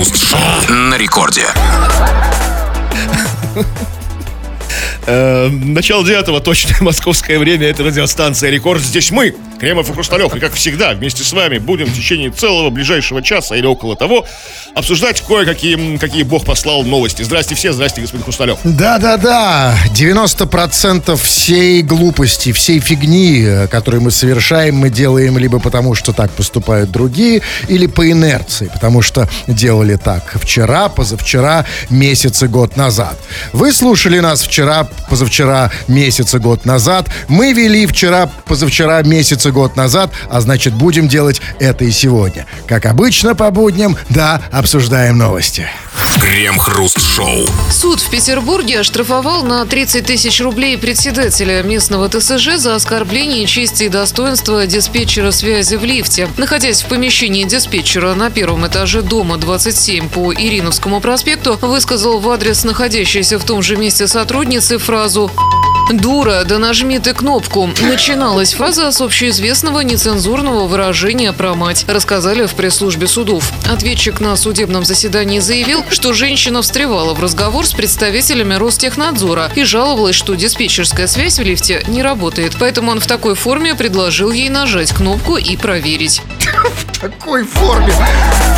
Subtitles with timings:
[0.00, 1.44] Крем-хруст-шоу на рекорде.
[5.06, 8.80] Э, начало девятого, точное московское время, это радиостанция «Рекорд».
[8.80, 12.70] Здесь мы, Кремов и Хрусталев, и как всегда, вместе с вами будем в течение целого
[12.70, 14.26] ближайшего часа или около того
[14.74, 17.22] обсуждать кое-какие, какие бог послал новости.
[17.22, 18.58] Здрасте все, здрасте, господин Хрусталев.
[18.64, 26.14] Да-да-да, 90% всей глупости, всей фигни, э, которую мы совершаем, мы делаем либо потому, что
[26.14, 32.78] так поступают другие, или по инерции, потому что делали так вчера, позавчера, месяц и год
[32.78, 33.18] назад.
[33.52, 37.08] Вы слушали нас вчера, позавчера, месяц и год назад.
[37.28, 42.46] Мы вели вчера, позавчера, месяц и год назад, а значит, будем делать это и сегодня.
[42.66, 45.68] Как обычно по будням, да, обсуждаем новости.
[46.20, 47.46] Крем-хруст-шоу.
[47.70, 53.88] Суд в Петербурге оштрафовал на 30 тысяч рублей председателя местного ТСЖ за оскорбление чести и
[53.88, 56.28] достоинства диспетчера связи в лифте.
[56.36, 62.64] Находясь в помещении диспетчера на первом этаже дома 27 по Ириновскому проспекту, высказал в адрес
[62.64, 65.30] находящейся в том же месте сотрудницы фразу
[65.92, 67.70] «Дура, да нажми ты кнопку».
[67.82, 73.50] Начиналась фраза с общеизвестного нецензурного выражения про мать, рассказали в пресс-службе судов.
[73.68, 80.16] Ответчик на судебном заседании заявил, что женщина встревала в разговор с представителями Ростехнадзора и жаловалась,
[80.16, 82.56] что диспетчерская связь в лифте не работает.
[82.58, 86.22] Поэтому он в такой форме предложил ей нажать кнопку и проверить.
[87.00, 87.94] В какой форме?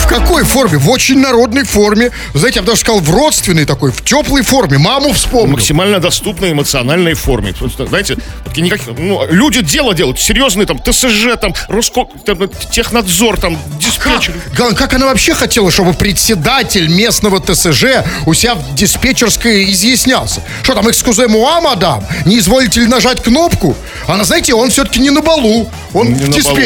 [0.01, 0.77] В какой форме?
[0.77, 2.11] В очень народной форме.
[2.35, 4.79] Знаете, я бы даже сказал, в родственной такой, в теплой форме.
[4.79, 5.53] Маму вспомнил.
[5.53, 7.53] Максимально доступной эмоциональной форме.
[7.53, 13.39] Просто, знаете, такие никак, ну, люди дело делают, серьезные там ТСЖ, там, Роско, там, технадзор,
[13.39, 14.35] там, диспетчер.
[14.57, 17.85] Как, как она вообще хотела, чтобы председатель местного ТСЖ
[18.27, 20.43] у себя в диспетчерской изъяснялся?
[20.65, 22.05] Что там, экскузе муа, мадам?
[22.27, 23.77] Не изволите ли нажать кнопку?
[24.09, 25.71] Она, знаете, он все-таки не на балу.
[25.95, 26.57] Он Не в на балу.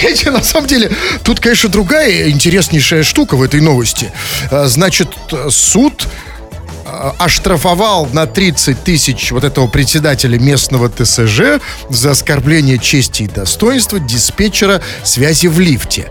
[0.00, 0.90] Знаете, на самом деле,
[1.22, 4.10] тут, конечно, другая интереснейшая штука в этой новости.
[4.50, 5.08] А, Значит,
[5.50, 6.06] суд
[6.86, 14.00] а, оштрафовал на 30 тысяч вот этого председателя местного ТСЖ за оскорбление чести и достоинства
[14.00, 16.10] диспетчера связи в лифте.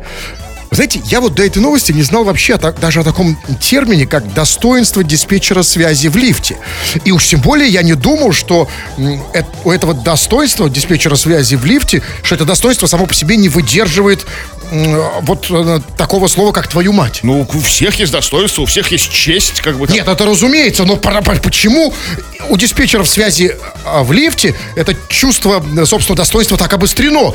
[0.72, 4.34] Знаете, я вот до этой новости не знал вообще так- даже о таком термине, как
[4.34, 6.58] достоинство диспетчера связи в лифте.
[7.06, 8.68] И уж тем более я не думал, что
[9.64, 14.26] у этого достоинства диспетчера связи в лифте, что это достоинство само по себе не выдерживает
[14.72, 17.20] вот э, такого слова, как твою мать.
[17.24, 19.88] Ну, у всех есть достоинство, у всех есть честь, как бы.
[19.88, 19.96] там.
[19.96, 21.94] Нет, это разумеется, но почему
[22.50, 27.34] у диспетчеров связи а, в лифте это чувство э, собственного достоинства так обострено?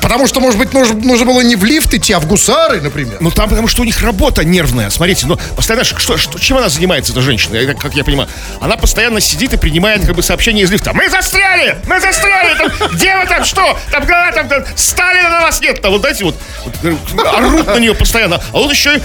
[0.00, 3.16] Потому что, может быть, нужно, нужно было не в лифт идти, а в гусары, например.
[3.20, 4.90] Ну там, потому что у них работа нервная.
[4.90, 8.28] Смотрите, ну постоянно что, что чем она занимается, эта женщина, я- как я понимаю?
[8.60, 10.92] Она постоянно сидит и принимает как бы сообщения из лифта.
[10.92, 11.78] Мы застряли!
[11.88, 12.56] Мы застряли!
[12.56, 13.44] Там, где вы там?
[13.44, 13.78] Что?
[13.90, 15.80] Там, а, там, там Сталина на вас нет!
[15.82, 18.40] Там, вот знаете, вот, вот, орут на нее постоянно.
[18.52, 19.00] А он еще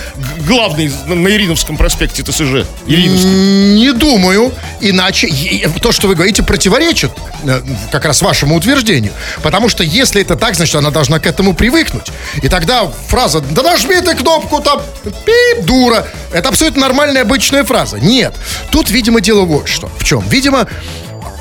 [0.47, 2.65] главный на, Ириновском проспекте ТСЖ.
[2.87, 3.75] Ириновский.
[3.75, 4.53] Не думаю.
[4.79, 5.29] Иначе
[5.81, 7.11] то, что вы говорите, противоречит
[7.43, 7.61] э,
[7.91, 9.13] как раз вашему утверждению.
[9.43, 12.07] Потому что если это так, значит, она должна к этому привыкнуть.
[12.41, 16.07] И тогда фраза «Да нажми ты кнопку там, пип, дура».
[16.33, 17.99] Это абсолютно нормальная обычная фраза.
[17.99, 18.33] Нет.
[18.71, 19.89] Тут, видимо, дело вот что.
[19.97, 20.23] В чем?
[20.29, 20.67] Видимо,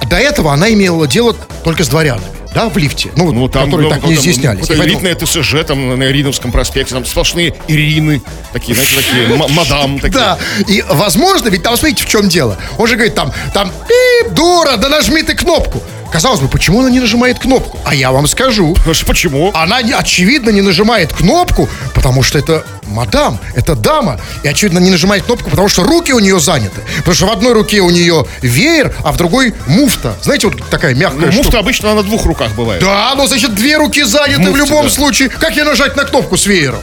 [0.09, 2.40] до этого она имела дело только с дворянами.
[2.55, 3.11] Да, в лифте.
[3.17, 4.67] Ну, Ну, там, которые ну, так не там, изъяснялись.
[4.67, 8.23] поэтому- элитное ТСЖ там на Ириновском проспекте, там сплошные Ирины,
[8.53, 10.11] такие, знаете, такие, мадам такие.
[10.19, 12.57] Да, и возможно, ведь там, смотрите, в чем дело.
[12.79, 15.81] Он же говорит там, там, пип, дура, да нажми ты кнопку.
[16.13, 17.79] Казалось бы, почему она не нажимает кнопку?
[17.85, 18.75] А я вам скажу.
[18.93, 19.51] Что Почему?
[19.55, 24.21] Она, очевидно, не нажимает кнопку, потому что это мадам, это дама.
[24.43, 26.81] И, очевидно, не нажимает кнопку, потому что руки у нее заняты.
[26.99, 30.15] Потому что в одной руке у нее веер, а в другой муфта.
[30.23, 31.45] Знаете, вот такая мягкая Ну, штука.
[31.45, 32.83] муфта обычно на двух руках бывает.
[32.83, 34.91] Да, но значит две руки заняты в, муфте, любом да.
[34.91, 35.29] случае.
[35.29, 36.81] Как ей нажать на кнопку с веером?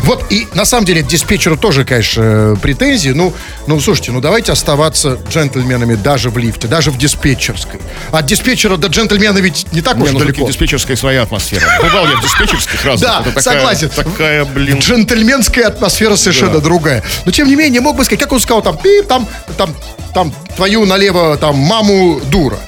[0.00, 3.10] Вот, и на самом деле диспетчеру тоже, конечно, э, претензии.
[3.10, 3.32] Ну,
[3.66, 7.80] ну, слушайте, ну давайте оставаться джентльменами даже в лифте, даже в диспетчерской.
[8.12, 10.46] От диспетчера до джентльмена ведь не так Не, уж ну, далеко.
[10.46, 11.66] диспетчерская своя атмосфера.
[11.82, 13.08] Бывал я в диспетчерских разных.
[13.10, 13.90] Да, такая- согласен.
[13.90, 14.78] Такая, блин...
[14.78, 17.02] Джентльменская атмосфера совершенно другая.
[17.24, 19.74] Но тем не менее, мог бы сказать, как он сказал, там, пип, там, там,
[20.14, 22.58] там, твою налево, там, маму дура.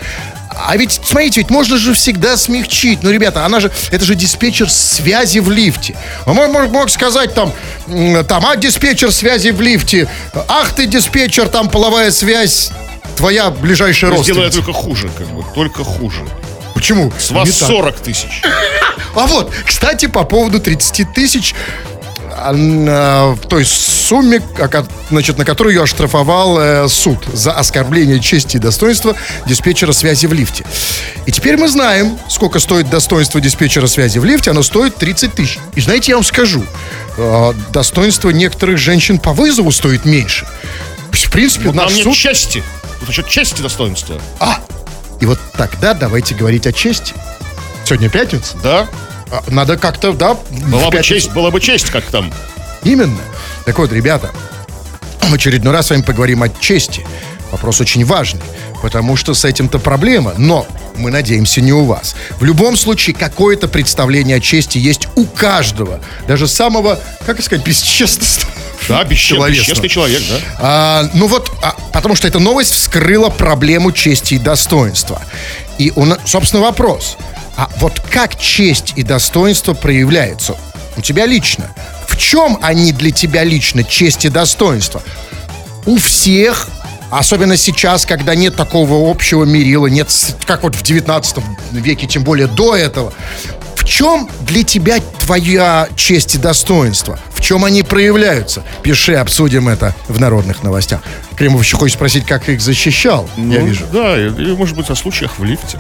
[0.66, 3.02] А ведь, смотрите, ведь можно же всегда смягчить.
[3.02, 5.96] Ну, ребята, она же, это же диспетчер связи в лифте.
[6.26, 7.52] Он мог, мог- сказать там,
[8.26, 10.08] там, а, диспетчер связи в лифте.
[10.49, 12.70] Ах ты, диспетчер, там, половая связь,
[13.16, 14.56] твоя ближайшая Сделаю родственница.
[14.66, 16.26] только хуже, как бы, только хуже.
[16.75, 17.12] Почему?
[17.19, 17.69] С вас Не так.
[17.69, 18.43] 40 тысяч.
[19.14, 21.55] А вот, кстати, по поводу 30 тысяч.
[22.40, 28.20] А, на- в той сумме, а значит, на которую ее оштрафовал э, суд за оскорбление
[28.20, 29.14] чести и достоинства
[29.46, 30.64] диспетчера связи в лифте.
[31.26, 34.50] И теперь мы знаем, сколько стоит достоинство диспетчера связи в лифте.
[34.50, 35.58] Оно стоит 30 тысяч.
[35.75, 36.64] И знаете, я вам скажу,
[37.17, 40.46] э, достоинство некоторых женщин по вызову стоит меньше.
[41.11, 42.14] В принципе, Там наш нет суд...
[42.14, 42.62] чести.
[43.00, 44.20] Тут насчет чести достоинства.
[44.41, 44.61] А,
[45.20, 47.14] и вот тогда давайте говорить о чести.
[47.84, 48.56] Сегодня пятница.
[48.62, 48.88] Да?
[49.31, 52.33] А, Надо как-то, да, Была бы честь, была бы честь, как там.
[52.85, 53.21] Именно.
[53.65, 54.31] Так вот, ребята,
[55.23, 57.07] в очередной раз с вами поговорим о чести.
[57.51, 58.43] Вопрос очень важный,
[58.83, 60.35] потому что с этим-то проблема.
[60.37, 60.67] Но
[60.97, 62.15] мы надеемся не у вас.
[62.39, 66.01] В любом случае, какое-то представление о чести есть у каждого.
[66.27, 68.53] Даже самого, как сказать, бесчестного.
[68.89, 70.37] Да, бесчестный, бесчестный человек, да.
[70.59, 75.21] А, ну вот, а, потому что эта новость вскрыла проблему чести и достоинства.
[75.79, 77.17] И, на- собственно, вопрос.
[77.58, 80.56] А вот как честь и достоинство проявляются
[80.96, 81.69] у тебя лично?
[82.06, 85.02] В чем они для тебя лично, честь и достоинство?
[85.84, 86.69] У всех,
[87.10, 90.08] особенно сейчас, когда нет такого общего мерила, нет,
[90.46, 91.37] как вот в 19
[91.72, 93.12] веке, тем более до этого,
[93.75, 97.19] в чем для тебя твоя честь и достоинство?
[97.34, 98.62] В чем они проявляются?
[98.82, 101.00] Пиши, обсудим это в народных новостях.
[101.37, 103.84] Кремов еще хочет спросить, как их защищал, я Ну, вижу.
[103.93, 105.76] Да, и, и, может быть, о случаях в лифте.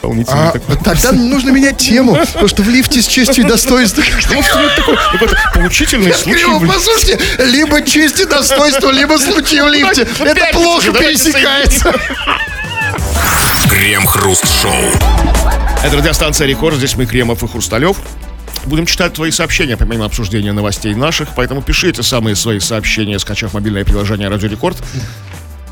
[0.00, 0.76] Дополнительно А, такой.
[0.84, 4.04] тогда нужно менять тему, потому что в лифте с честью и достоинством
[5.54, 6.46] поучительный случай.
[6.66, 10.06] Послушайте, либо честь и достоинство, либо случай в лифте.
[10.20, 11.92] Ну, Это плохо пересекается.
[13.68, 14.72] Крем-хруст-шоу.
[15.84, 16.76] Это радиостанция «Рекорд».
[16.76, 17.96] Здесь мы, Кремов и Хрусталев.
[18.64, 21.28] Будем читать твои сообщения, помимо обсуждения новостей наших.
[21.36, 24.76] Поэтому пиши эти самые свои сообщения, скачав мобильное приложение «Радио Рекорд».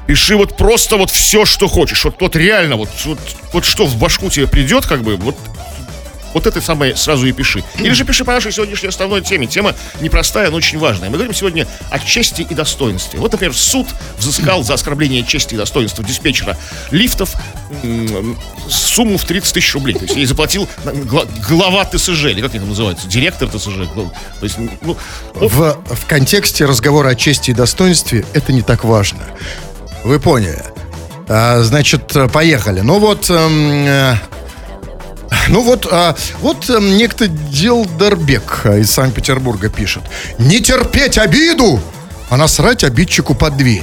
[0.06, 2.04] Пиши вот просто вот все, что хочешь.
[2.04, 3.18] Вот, вот реально, вот, вот,
[3.52, 5.36] вот что в башку тебе придет, как бы, вот,
[6.36, 7.64] вот это самое сразу и пиши.
[7.78, 9.46] Или же пиши по нашей сегодняшней основной теме.
[9.46, 11.08] Тема непростая, но очень важная.
[11.08, 13.18] Мы говорим сегодня о чести и достоинстве.
[13.18, 13.86] Вот, например, суд
[14.18, 16.58] взыскал за оскорбление чести и достоинства диспетчера
[16.90, 17.34] лифтов
[18.68, 19.94] сумму в 30 тысяч рублей.
[19.94, 20.68] То есть ей заплатил
[21.48, 23.88] глава ТСЖ, или как это называется, директор ТСЖ.
[23.94, 24.94] Ну, То есть, ну,
[25.34, 29.20] В, в контексте разговора о чести и достоинстве это не так важно.
[30.06, 30.62] Вы поняли.
[31.28, 32.78] А, значит, поехали.
[32.80, 33.28] Ну вот...
[33.28, 34.14] эм, э,
[35.48, 40.04] ну вот, а, вот эм, некто Дилдарбек э, из Санкт-Петербурга пишет.
[40.38, 41.80] Не терпеть обиду,
[42.30, 43.82] а насрать обидчику под дверь.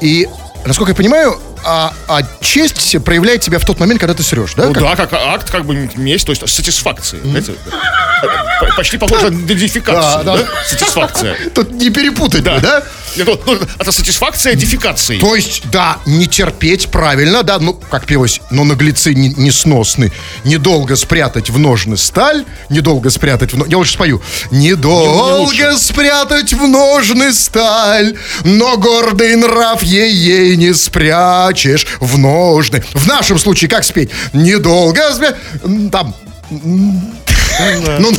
[0.00, 0.26] И,
[0.64, 4.66] насколько я понимаю, а, а честь проявляет себя в тот момент, когда ты срешь, да?
[4.66, 7.20] Ну Как- да, как акт как бы месть, то есть сатисфакции.
[7.22, 10.42] знаете, п- Почти похоже на дефикацию, Да, да?
[10.42, 10.48] да.
[10.68, 11.36] Сатисфакция.
[11.54, 12.58] Тут не перепутать, да?
[12.58, 12.82] да?
[13.16, 15.20] Ну, Это сатисфакция дефикацией.
[15.20, 20.12] То есть, да, не терпеть, правильно, да, ну, как пелось, но наглецы не- несносны.
[20.44, 23.66] Недолго спрятать в ножны сталь, недолго спрятать в.
[23.68, 24.20] Я лучше спою.
[24.50, 25.76] Недолго лучше.
[25.78, 32.82] спрятать в ножны сталь, но гордый нрав ей не спрячешь в ножны.
[32.94, 34.10] В нашем случае как спеть?
[34.32, 36.14] Недолго спря- м, Там...
[36.50, 38.12] Ну,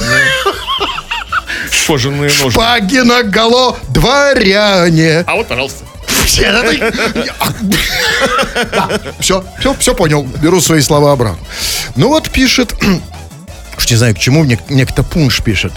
[1.88, 2.52] Кожаные ножи.
[2.52, 5.24] шпаги наголо дворяне.
[5.28, 5.84] А вот, пожалуйста.
[9.20, 10.24] Все, все, все понял.
[10.24, 11.40] Беру свои слова обратно.
[11.96, 12.74] Ну вот пишет,
[13.78, 15.74] уж не знаю к чему, нек- некто Пунш пишет.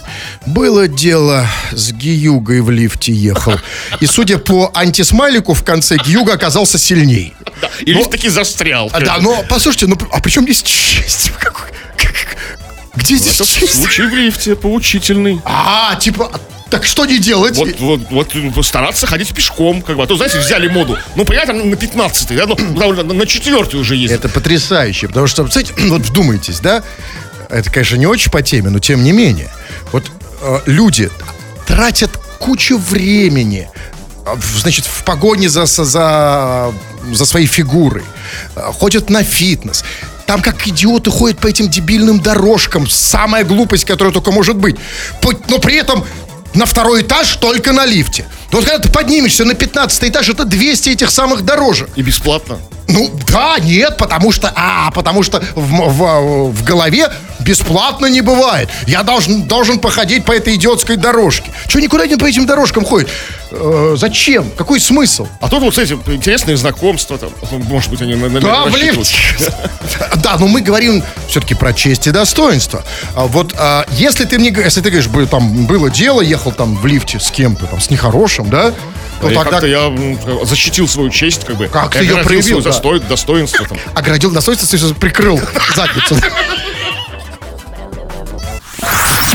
[0.46, 3.54] Было дело с Гиюгой в лифте ехал.
[4.00, 7.34] И судя по антисмайлику, в конце Гиюга оказался сильней.
[7.60, 8.90] Да, И лифт таки застрял.
[8.92, 11.32] А, да, но послушайте, ну а при чем здесь честь?
[12.94, 13.76] Где здесь Это честь?
[13.76, 15.40] случай в лифте поучительный.
[15.44, 16.30] А, типа,
[16.70, 17.56] так что не делать?
[17.56, 20.02] Вот, вот, вот э, стараться ходить пешком, как бы.
[20.02, 20.96] А то, знаете, взяли моду.
[21.16, 24.20] Ну, понятно, на 15-й, да, ну, довольно на 4 уже ездят.
[24.24, 26.82] Это потрясающе, потому что, знаете, вот вдумайтесь, да,
[27.48, 29.50] это, конечно, не очень по теме, но тем не менее,
[29.92, 30.10] вот
[30.42, 31.10] э, люди
[31.66, 33.68] тратят кучу времени,
[34.26, 36.72] э, значит, в погоне за, за, за,
[37.12, 38.04] за своей фигурой,
[38.54, 39.84] э, ходят на фитнес,
[40.30, 44.76] там как идиоты ходят по этим дебильным дорожкам, самая глупость, которая только может быть,
[45.48, 46.04] но при этом
[46.54, 48.26] на второй этаж только на лифте.
[48.52, 51.88] Но вот когда ты поднимешься на 15 этаж, это 200 этих самых дорожек.
[51.96, 52.60] И бесплатно.
[52.92, 57.08] Ну, да, нет, потому что, а, потому что в, в, в голове
[57.40, 58.68] бесплатно не бывает.
[58.86, 61.50] Я должен, должен походить по этой идиотской дорожке.
[61.68, 63.08] Чего никуда не по этим дорожкам ходит?
[63.50, 64.50] Э, зачем?
[64.56, 65.26] Какой смысл?
[65.40, 69.16] А тут вот, кстати, интересные знакомства, там, может быть, они на, на- Да, лифте.
[70.22, 72.82] Да, но мы говорим все-таки про честь и достоинство.
[73.14, 76.86] А вот а, если ты мне, если ты говоришь, там было дело, ехал там в
[76.86, 78.72] лифте с кем-то, там, с нехорошим, да?
[79.20, 79.92] То И тогда как-то я
[80.44, 81.68] защитил свою честь, как бы.
[81.68, 82.70] Как ты оградил проявил, да.
[82.70, 83.66] достой- достоинство.
[83.66, 83.78] Там.
[83.94, 85.38] оградил достоинство, ты сейчас прикрыл
[85.74, 86.16] задницу.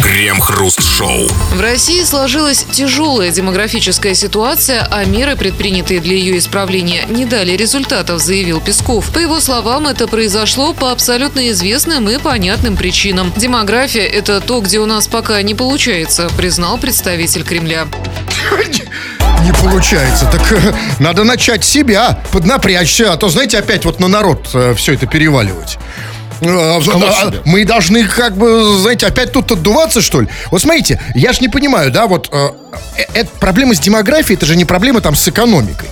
[0.01, 1.27] Крем-хруст-шоу.
[1.55, 8.21] В России сложилась тяжелая демографическая ситуация, а меры, предпринятые для ее исправления, не дали результатов,
[8.21, 9.09] заявил Песков.
[9.11, 13.33] По его словам, это произошло по абсолютно известным и понятным причинам.
[13.35, 17.87] Демография– это то, где у нас пока не получается, признал представитель Кремля.
[19.43, 20.27] Не получается.
[20.31, 25.05] Так э, надо начать себя, поднапрячься, а то, знаете, опять вот на народ все это
[25.05, 25.77] переваливать.
[26.41, 27.41] Э, а, себя?
[27.45, 30.27] Мы должны, как бы, знаете, опять тут отдуваться, что ли?
[30.51, 32.49] Вот смотрите, я ж не понимаю, да, вот э,
[32.97, 35.87] э, это проблема с демографией, это же не проблема там с экономикой.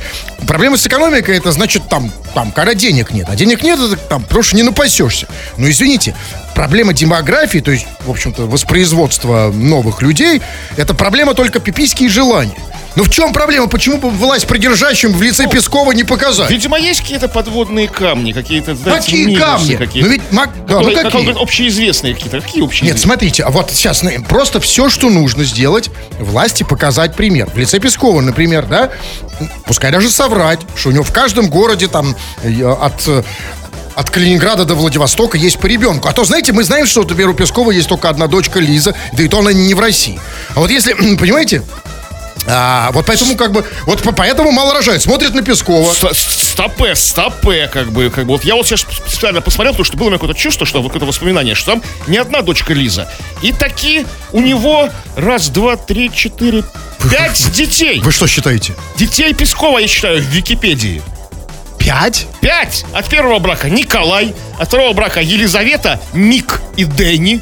[0.48, 3.28] Проблема с экономикой, это значит там, там, когда денег нет.
[3.30, 5.28] А денег нет, это там просто не напасешься.
[5.58, 6.16] Но извините,
[6.56, 10.42] проблема демографии, то есть, в общем-то, воспроизводства новых людей,
[10.76, 12.58] это проблема только пиписьки и желания.
[12.96, 13.68] Ну в чем проблема?
[13.68, 16.50] Почему бы власть придержащим в лице Пескова не показать?
[16.52, 19.76] Видимо, есть какие-то подводные камни, какие-то, знаете, Какие минусы камни?
[19.76, 20.08] какие-то.
[20.08, 21.22] Ну ведь маг- да, ну Которые, как он какие?
[21.22, 22.42] говорит, общеизвестные какие-то.
[22.42, 22.94] Какие общеизвестные?
[22.94, 27.50] Нет, смотрите, а вот сейчас ну, просто все, что нужно сделать, власти показать пример.
[27.52, 28.92] В лице Пескова, например, да,
[29.66, 33.24] пускай даже соврать, что у него в каждом городе там э, от э,
[33.96, 36.08] от Калининграда до Владивостока есть по ребенку.
[36.08, 39.24] А то, знаете, мы знаем, что, например, у Пескова есть только одна дочка Лиза, да
[39.24, 40.20] и то она не в России.
[40.56, 41.64] А вот если, понимаете,
[42.48, 45.02] а, вот поэтому как бы, вот по- поэтому мало рожает.
[45.02, 45.94] Смотрит на Пескова.
[45.94, 46.14] Ст-
[46.54, 48.34] Стопе, стопе, как бы, как бы.
[48.34, 50.90] Вот я вот сейчас специально посмотрел, потому что было у меня какое-то чувство, что вот
[50.90, 53.10] какое-то воспоминание, что там не одна дочка Лиза.
[53.42, 56.64] И таки у него раз, два, три, четыре,
[57.10, 58.00] пять детей.
[58.02, 58.76] Вы что считаете?
[58.98, 61.02] Детей Пескова, я считаю, в Википедии.
[61.80, 62.28] Пять?
[62.40, 62.86] Пять!
[62.94, 67.42] От первого брака Николай, от второго брака Елизавета, Мик и Дэнни,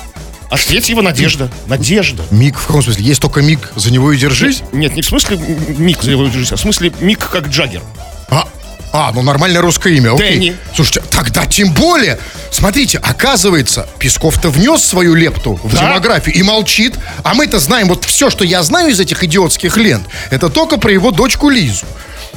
[0.51, 1.49] от третьего Надежда.
[1.67, 2.23] Надежда.
[2.29, 3.03] Миг, в каком смысле?
[3.03, 4.61] Есть только миг, за него и держись?
[4.71, 7.81] Нет, не в смысле Мик, за его жизнь, а в смысле Мик как Джаггер.
[8.29, 8.47] А,
[8.93, 10.31] а, ну нормальное русское имя, окей.
[10.33, 10.55] Дэнни.
[10.75, 12.19] Слушайте, тогда тем более.
[12.51, 15.81] Смотрите, оказывается, Песков-то внес свою лепту в Да.
[15.87, 16.95] демографию и молчит.
[17.23, 20.91] А мы-то знаем, вот все, что я знаю из этих идиотских лент, это только про
[20.91, 21.85] его дочку Лизу.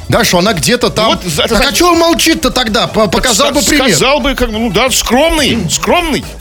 [0.08, 1.06] Да, что она где-то там...
[1.06, 2.86] Вот так за- а что он молчит-то тогда?
[2.86, 3.88] По- Показал бы пример.
[3.88, 6.22] Сказал бы, как бы, ну да, скромный, скромный.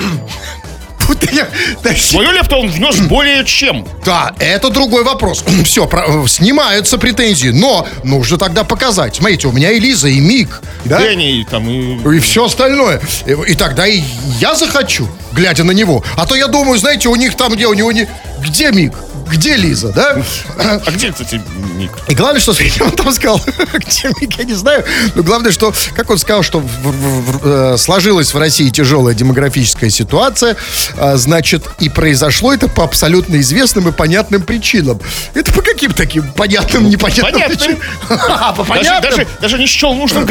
[1.96, 3.86] Свою лепту он внес более чем.
[4.04, 5.44] Да, это другой вопрос.
[5.64, 5.88] Все,
[6.28, 9.16] снимаются претензии, но нужно тогда показать.
[9.16, 10.98] Смотрите, у меня и Лиза, и Мик, да?
[10.98, 12.16] Дэнни там и...
[12.16, 13.00] И все остальное.
[13.26, 14.02] И, и тогда и
[14.38, 16.04] я захочу, глядя на него.
[16.16, 18.08] А то я думаю, знаете, у них там где, у него не...
[18.42, 18.94] Где Мик?
[19.28, 20.16] Где Лиза, да?
[20.58, 21.40] А где, кстати,
[21.76, 21.92] Мик?
[22.08, 23.40] И главное, что он там сказал,
[23.74, 24.84] где Мик, я не знаю.
[25.14, 29.14] Но главное, что, как он сказал, что в- в- в- э, сложилась в России тяжелая
[29.14, 30.56] демографическая ситуация,
[30.96, 35.00] а, значит, и произошло это по абсолютно известным и понятным причинам.
[35.34, 37.56] Это по каким таким понятным, непонятным понятным.
[37.56, 37.80] причинам?
[38.10, 39.10] А, По Даже, понятным?
[39.10, 40.26] даже, даже не счел нужным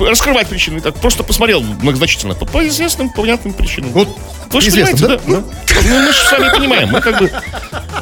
[0.00, 0.80] раскрывать причины.
[0.80, 2.34] Так просто посмотрел многозначительно.
[2.34, 3.90] По, по известным, понятным причинам.
[3.92, 4.08] Вот
[4.50, 5.18] Вы же известным, да?
[5.26, 5.44] Ну,
[5.84, 6.88] ну, мы же сами понимаем.
[6.90, 7.30] Мы как бы...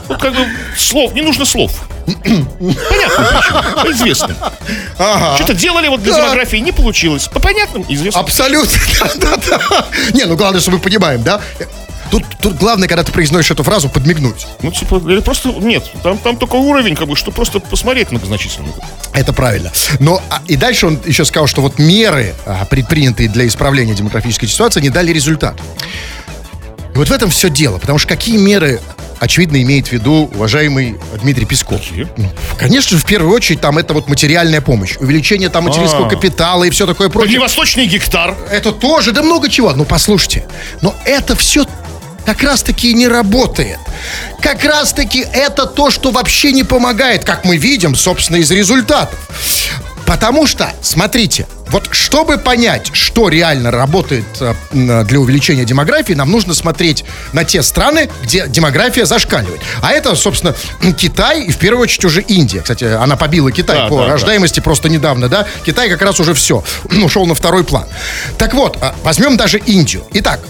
[0.09, 1.73] Вот как бы слов, не нужно слов.
[2.07, 4.37] Понятным причинам, по известным.
[5.37, 6.23] Что-то делали вот для Да.
[6.23, 7.29] демографии, не получилось.
[7.29, 8.23] По понятным, известным.
[8.23, 8.79] Абсолютно.
[9.17, 9.87] Да, да, да.
[10.13, 11.41] Не, ну главное, что мы понимаем, да?
[12.11, 14.47] Тут, тут главное, когда ты произносишь эту фразу, подмигнуть.
[14.63, 15.85] Ну, типа, или просто нет.
[16.05, 18.69] Там, там только уровень, как бы, что просто посмотреть многозначительно.
[19.13, 19.73] Это правильно.
[19.99, 24.49] Но а, и дальше он еще сказал, что вот меры, а, предпринятые для исправления демографической
[24.49, 25.57] ситуации, не дали результат.
[26.95, 27.79] И вот в этом все дело.
[27.79, 28.81] Потому что какие меры,
[29.19, 31.81] очевидно, имеет в виду уважаемый Дмитрий Песков?
[31.81, 32.09] Какие?
[32.17, 34.97] Ну, конечно же, в первую очередь, там это вот материальная помощь.
[34.99, 36.11] Увеличение там материнского А.
[36.11, 37.33] капитала и все такое прочее.
[37.33, 38.37] Дальневосточный гектар.
[38.51, 39.73] Это тоже, да много чего.
[39.73, 40.47] Ну, послушайте,
[40.83, 41.67] но это все
[42.25, 43.79] как раз-таки не работает.
[44.41, 49.19] Как раз-таки это то, что вообще не помогает, как мы видим, собственно, из результатов.
[50.07, 56.31] Потому что, смотрите, вот чтобы понять, что реально работает э, м, для увеличения демографии, нам
[56.31, 59.61] нужно смотреть на те страны, где демография зашкаливает.
[59.83, 60.55] А это, собственно,
[60.97, 62.61] Китай и в первую очередь уже Индия.
[62.61, 64.13] Кстати, она побила Китай Да, по да, да.
[64.13, 65.47] рождаемости просто недавно, да?
[65.65, 66.63] Китай как раз уже все,
[67.05, 67.87] ушел на второй план.
[68.39, 70.05] Так вот, а, возьмем даже Индию.
[70.13, 70.41] Итак,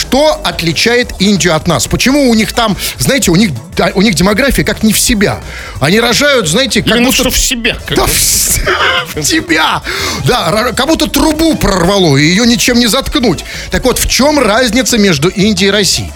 [0.00, 1.86] что отличает Индию от нас?
[1.86, 5.40] Почему у них там, знаете, у них, да, у них демография как не в себя?
[5.80, 7.22] Они рожают, знаете, как Именно будто...
[7.22, 7.76] что в себя.
[7.86, 8.10] как Да в,
[9.14, 9.82] в тебя!
[10.24, 13.44] Да, как будто трубу прорвало, и ее ничем не заткнуть.
[13.70, 16.12] Так вот, в чем разница между Индией и Россией?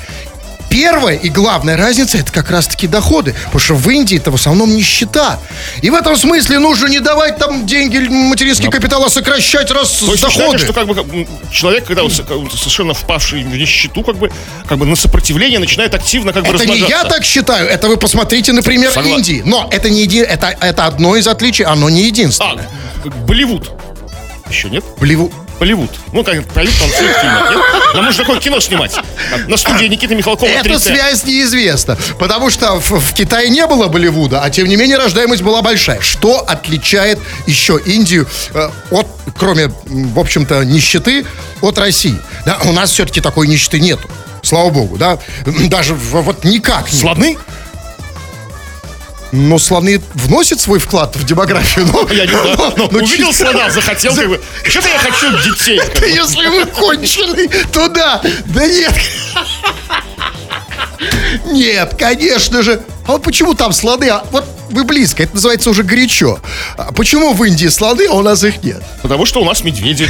[0.74, 3.32] Первая и главная разница это как раз-таки доходы.
[3.44, 5.38] Потому что в Индии это в основном нищета.
[5.82, 10.06] И в этом смысле нужно не давать там деньги, материнский капитал, а сокращать раз То
[10.06, 10.32] доходы.
[10.32, 14.32] считаете, что как бы человек, когда он совершенно впавший в нищету, как бы,
[14.66, 17.96] как бы на сопротивление начинает активно как бы Это не я так считаю, это вы
[17.96, 19.18] посмотрите, например, Согласен.
[19.18, 19.42] Индии.
[19.46, 20.18] Но это не еди...
[20.18, 22.68] это, это одно из отличий, оно не единственное.
[23.04, 23.70] А, Болливуд.
[24.50, 24.82] Еще нет?
[24.98, 25.30] Болливуд.
[25.58, 25.90] Болливуд.
[26.12, 27.60] Ну, как поют, танцуют в фильмах, нет?
[27.94, 28.92] Нам нужно такое кино снимать.
[29.46, 30.78] На студии Никиты Михалкова Эта 3D.
[30.80, 35.42] связь неизвестна, потому что в, в Китае не было Болливуда, а тем не менее рождаемость
[35.42, 36.00] была большая.
[36.00, 39.06] Что отличает еще Индию э, от,
[39.38, 41.24] кроме, в общем-то, нищеты,
[41.60, 42.18] от России?
[42.44, 44.08] Да, у нас все-таки такой нищеты нету.
[44.42, 45.18] Слава богу, да?
[45.68, 47.00] Даже в- вот никак нет.
[49.36, 51.86] Но слоны вносят свой вклад в демографию.
[51.86, 52.88] но- Я не знаю.
[52.92, 54.40] Увидел чисто- слона, захотел, как бы.
[54.62, 55.80] Что-то я хочу детей.
[56.00, 58.20] Да если вы конченый, то да.
[58.46, 58.92] Да нет.
[61.46, 62.80] Нет, конечно же.
[63.08, 64.08] А вот почему там слоны?
[64.08, 66.38] А вот вы близко, это называется уже горячо.
[66.78, 68.82] А почему в Индии слоны, а у нас их нет?
[69.02, 70.08] Потому что у нас медведи.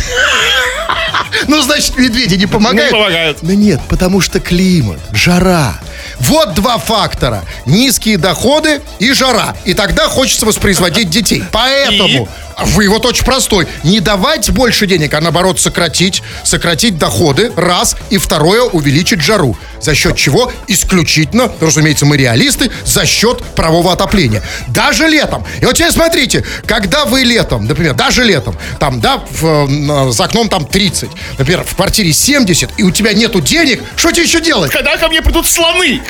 [1.49, 2.93] Ну, значит, медведи не помогают?
[2.93, 3.39] Не помогают.
[3.43, 5.81] Да нет, потому что климат, жара.
[6.21, 7.45] Вот два фактора.
[7.67, 9.57] Низкие доходы и жара.
[9.65, 11.43] И тогда хочется воспроизводить детей.
[11.53, 13.67] Поэтому вывод очень простой.
[13.83, 16.23] Не давать больше денег, а наоборот сократить.
[16.45, 17.97] Сократить доходы, раз.
[18.11, 19.57] И второе, увеличить жару.
[19.81, 20.53] За счет чего?
[20.67, 24.43] Исключительно, разумеется, мы реалисты, за счет парового отопления.
[24.69, 25.45] Даже летом.
[25.61, 30.25] И вот теперь смотрите, когда вы летом, например, даже летом, там, да, в, э, за
[30.25, 34.41] окном там 30, например, в квартире 70, и у тебя нету денег, что тебе еще
[34.41, 34.71] делать?
[34.71, 36.03] Когда ко мне придут слоны?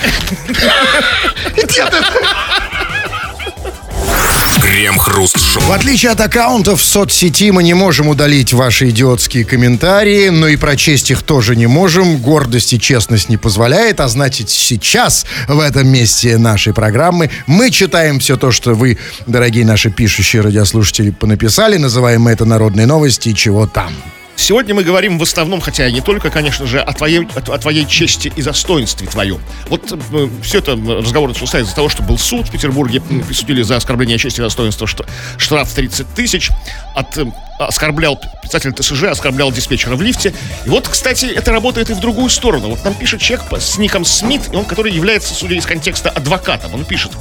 [4.74, 5.62] Крем-хруст-шоу.
[5.62, 10.56] В отличие от аккаунтов в соцсети мы не можем удалить ваши идиотские комментарии, но и
[10.56, 12.16] прочесть их тоже не можем.
[12.16, 18.18] Гордость и честность не позволяет, а значит сейчас в этом месте нашей программы мы читаем
[18.18, 21.76] все то, что вы, дорогие наши пишущие радиослушатели, понаписали.
[21.76, 23.94] Называем это народные новости и чего там.
[24.44, 28.30] Сегодня мы говорим в основном, хотя не только, конечно же, о твоей, о, твоей чести
[28.36, 29.40] и достоинстве твоем.
[29.68, 33.62] Вот э, все это э, разговор начался из-за того, что был суд в Петербурге, присудили
[33.62, 35.06] за оскорбление чести и достоинства что,
[35.38, 36.50] штраф 30 тысяч,
[36.94, 37.24] от, э,
[37.58, 40.34] оскорблял председатель ТСЖ, оскорблял диспетчера в лифте.
[40.66, 42.68] И вот, кстати, это работает и в другую сторону.
[42.68, 46.74] Вот нам пишет человек с ником Смит, и он, который является, судя из контекста, адвокатом.
[46.74, 47.12] Он пишет,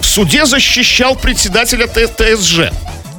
[0.00, 2.70] в суде защищал председателя ТСЖ,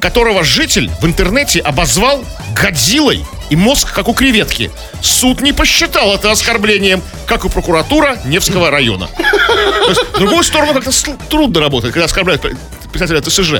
[0.03, 2.25] которого житель в интернете обозвал
[2.61, 4.69] Годзиллой и мозг, как у креветки.
[5.01, 9.07] Суд не посчитал это оскорблением, как и прокуратура Невского района.
[9.15, 10.91] То есть, в другую сторону как-то
[11.29, 12.41] трудно работать, когда оскорбляют
[12.91, 13.53] председателя ТСЖ.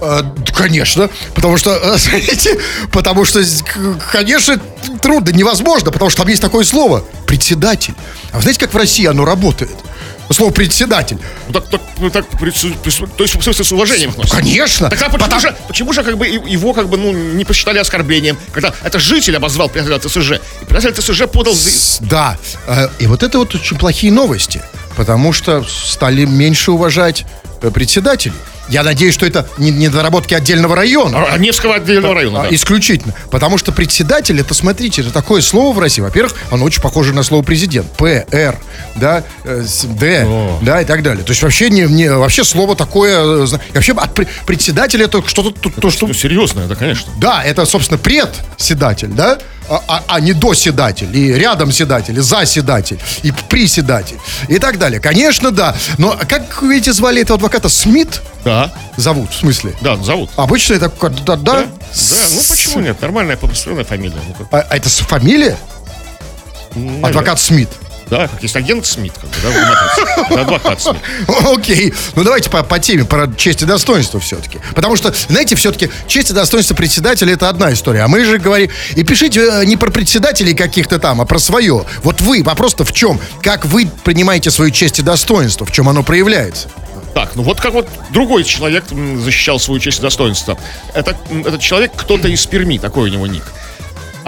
[0.00, 2.60] Э, да, Конечно, потому что, э, смотрите,
[2.92, 3.42] потому что,
[4.12, 4.60] конечно,
[5.02, 7.94] трудно, невозможно, потому что там есть такое слово председатель.
[8.30, 9.76] А вы знаете, как в России оно работает?
[10.30, 11.16] Слово председатель.
[11.48, 14.36] Ну, так, так, ну, так, то есть, в смысле, с уважением относятся.
[14.36, 14.90] Конечно.
[14.90, 18.36] Тогда почему, Потому- же, почему же как бы его как бы ну не посчитали оскорблением,
[18.52, 22.36] когда это житель обозвал председателя ТСЖ, и председатель ТСЖ подал С- Да.
[22.66, 24.60] Э, И вот это вот очень плохие новости,
[24.96, 27.24] потому что стали меньше уважать
[27.62, 28.34] э, председателей.
[28.68, 31.26] Я надеюсь, что это не недоработки отдельного района.
[31.32, 32.40] А, Невского отдельного района.
[32.40, 32.54] А, да.
[32.54, 33.14] Исключительно.
[33.30, 36.02] Потому что председатель, это, смотрите, это такое слово в России.
[36.02, 37.90] Во-первых, оно очень похоже на слово президент.
[37.96, 38.58] П, Р,
[38.96, 40.28] да, э, Д,
[40.62, 41.24] да, и так далее.
[41.24, 43.44] То есть вообще, не, не, вообще слово такое...
[43.44, 45.50] э, вообще от пре- председателя это что-то...
[45.50, 47.10] То, то, что, Ну, серьезно, это, конечно.
[47.18, 49.38] да, это, собственно, председатель, да?
[49.70, 54.98] А, а- а не доседатель, и рядом седатель, и заседатель, и приседатель, и так далее.
[55.00, 55.76] Конечно, да.
[55.98, 57.68] Но как, вы видите, звали этого адвоката?
[57.68, 59.74] Смит Да, зовут, в смысле?
[59.82, 60.30] да, зовут.
[60.36, 60.88] Обычно это...
[60.88, 61.66] как- Да, да, Да,
[62.34, 63.00] ну почему нет?
[63.02, 64.16] Нормальная постоянная фамилия.
[64.26, 65.56] Ну, как, А, а это фамилия?
[66.74, 67.08] наверное.
[67.08, 67.68] Адвокат Смит.
[68.10, 70.24] Да, как есть агент Смит, как бы, да.
[70.30, 70.96] Это адвокат Смит.
[71.46, 71.94] Окей.
[72.14, 74.58] Ну давайте по, по теме, про честь и достоинство все-таки.
[74.74, 78.02] Потому что, знаете, все-таки честь и достоинство председателя это одна история.
[78.02, 81.84] А мы же говорим, и пишите э, не про председателей каких-то там, а про свое.
[82.02, 83.20] Вот вы, вопрос-то в чем?
[83.42, 85.66] Как вы принимаете свою честь и достоинство?
[85.66, 86.68] В чем оно проявляется?
[87.14, 88.84] Так, ну вот как вот другой человек
[89.24, 90.58] защищал свою честь и достоинство.
[90.94, 93.42] Это, этот человек кто-то из Перми, такой у него ник.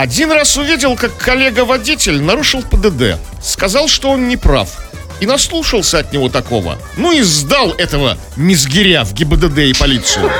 [0.00, 3.18] Один раз увидел, как коллега-водитель нарушил ПДД.
[3.42, 4.78] Сказал, что он не прав.
[5.20, 6.78] И наслушался от него такого.
[6.96, 10.32] Ну и сдал этого мизгиря в ГИБДД и полицию.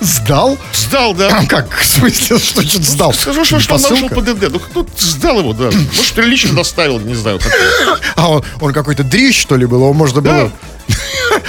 [0.00, 0.58] Сдал?
[0.74, 1.42] Сдал, да.
[1.48, 1.74] Как?
[1.74, 3.14] В смысле, что значит сдал?
[3.14, 4.08] Скажу, что, что он нарушил?
[4.10, 4.50] ПДД.
[4.50, 5.70] Ну, ну, сдал его, да.
[5.96, 7.38] Может, прилично доставил, не знаю.
[7.38, 8.02] как.
[8.16, 9.78] А он, он какой-то дрищ, что ли, был?
[9.78, 10.52] Его можно было...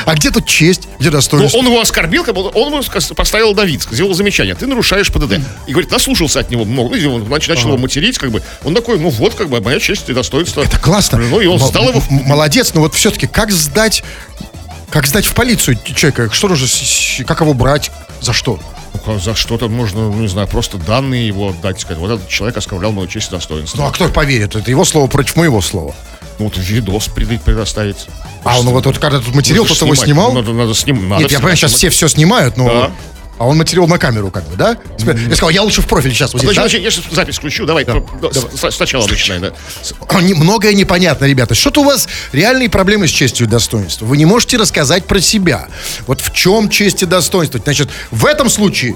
[0.06, 0.88] А где тут честь?
[1.00, 1.58] Где Ну, достоинство?
[1.58, 4.56] он его оскорбил, как он сказ- поставил давид, сделал замечание.
[4.56, 5.40] Ты нарушаешь ПДД.
[5.68, 6.90] И говорит, наслушался от него много.
[6.92, 8.42] Ну, и он нач- начал его материть, как бы.
[8.64, 10.62] Он такой, ну вот, как бы, моя честь и достоинство.
[10.64, 11.18] Это классно.
[11.20, 12.02] Ну, и он М- сдал его.
[12.10, 14.04] Молодец, но вот все-таки как сдать...
[14.90, 16.30] Как сдать в полицию человека?
[16.34, 17.92] Что нужно, с- как его брать?
[18.20, 18.60] За что?
[19.06, 21.80] Ну, За что-то можно, ну, не знаю, просто данные его отдать.
[21.80, 23.78] Сказать, вот этот человек оскорблял мою честь и достоинство.
[23.78, 24.54] Ну, а кто поверит?
[24.56, 25.96] Это его слово против моего слова.
[26.42, 28.08] Ну, вот видос предоставить.
[28.44, 30.08] А он вот, вот когда тут материал, кто-то его снимать.
[30.08, 30.34] снимал?
[30.34, 30.74] Надо, надо
[31.08, 31.60] надо Нет, я понимаю, снимать.
[31.60, 32.66] сейчас все все снимают, но...
[32.68, 32.92] Да.
[33.38, 34.78] А он материал на камеру, как бы, да?
[35.00, 36.34] Я сказал, я лучше в профиль сейчас.
[36.34, 36.84] Вот здесь, Подожди, да?
[36.84, 39.52] я сейчас запись включу, давай, про- с- сначала начинай, да.
[40.10, 41.56] А, Многое непонятно, ребята.
[41.56, 44.08] Что-то у вас реальные проблемы с честью и достоинством.
[44.10, 45.68] Вы не можете рассказать про себя.
[46.06, 47.60] Вот в чем честь и достоинство?
[47.64, 48.96] Значит, в этом случае,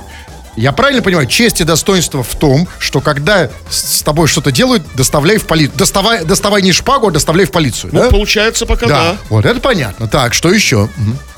[0.56, 5.38] я правильно понимаю, честь и достоинство в том, что когда с тобой что-то делают, доставляй
[5.38, 5.78] в полицию.
[5.78, 7.92] Доставай, доставай не шпагу, а доставляй в полицию.
[7.94, 8.10] Ну, да?
[8.10, 9.12] получается пока да.
[9.12, 9.18] да.
[9.30, 10.08] Вот это понятно.
[10.08, 10.90] Так, что еще?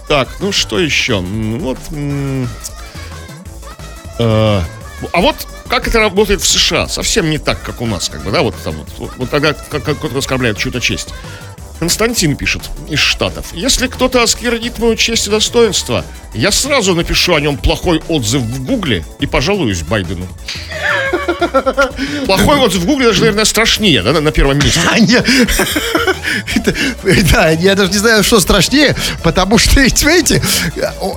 [0.07, 1.19] Так, ну что еще?
[1.19, 1.77] Вот.
[4.19, 4.61] э,
[5.11, 5.35] А вот
[5.67, 6.87] как это работает в США?
[6.87, 8.87] Совсем не так, как у нас, как бы, да, вот там вот.
[8.97, 11.09] Вот, вот тогда как, как кто-то оскорбляет чью-то честь.
[11.79, 13.47] Константин пишет из Штатов.
[13.53, 18.65] Если кто-то осквернит мою честь и достоинство, я сразу напишу о нем плохой отзыв в
[18.65, 20.27] Гугле и пожалуюсь Байдену.
[22.25, 24.79] Плохой отзыв в Гугле даже, наверное, страшнее, да, на- первом месте.
[24.87, 24.97] А,
[27.31, 30.41] Да, я даже не знаю, что страшнее, потому что, ведь, видите,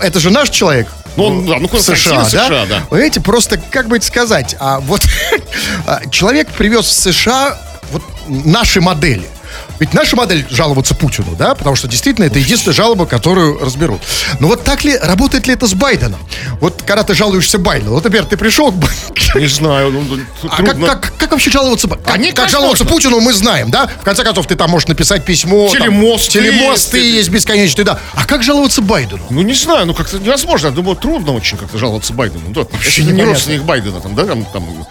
[0.00, 0.88] это же наш человек.
[1.16, 2.66] Ну, он, да, ну, Константин США, из США, да?
[2.66, 2.86] да.
[2.88, 5.02] Понимаете, просто, как бы это сказать, а вот
[5.86, 7.58] а, человек привез в США
[7.90, 9.28] вот наши модели.
[9.80, 14.02] Ведь наша модель жаловаться Путину, да, потому что действительно это единственная жалоба, которую разберут.
[14.38, 16.20] Но вот так ли, работает ли это с Байденом?
[16.60, 20.04] Вот когда ты жалуешься Байдену, вот, например, ты пришел к Байдену, Не знаю, ну,
[20.42, 20.86] тут а как, трудно.
[20.86, 21.88] как, как вообще жаловаться?
[21.88, 22.94] Как, А как как жаловаться можно.
[22.94, 23.86] Путину, мы знаем, да?
[23.86, 25.70] В конце концов, ты там можешь написать письмо.
[25.70, 27.16] там, Телемосты телемосты есть.
[27.16, 27.98] есть бесконечные, да.
[28.14, 29.22] А как жаловаться Байдену?
[29.30, 30.66] Ну, не знаю, ну как-то невозможно.
[30.66, 32.42] Я думаю, трудно очень как-то жаловаться Байдену.
[32.48, 34.86] Ну, да, ты не родственник Байдена, там, да, там, там,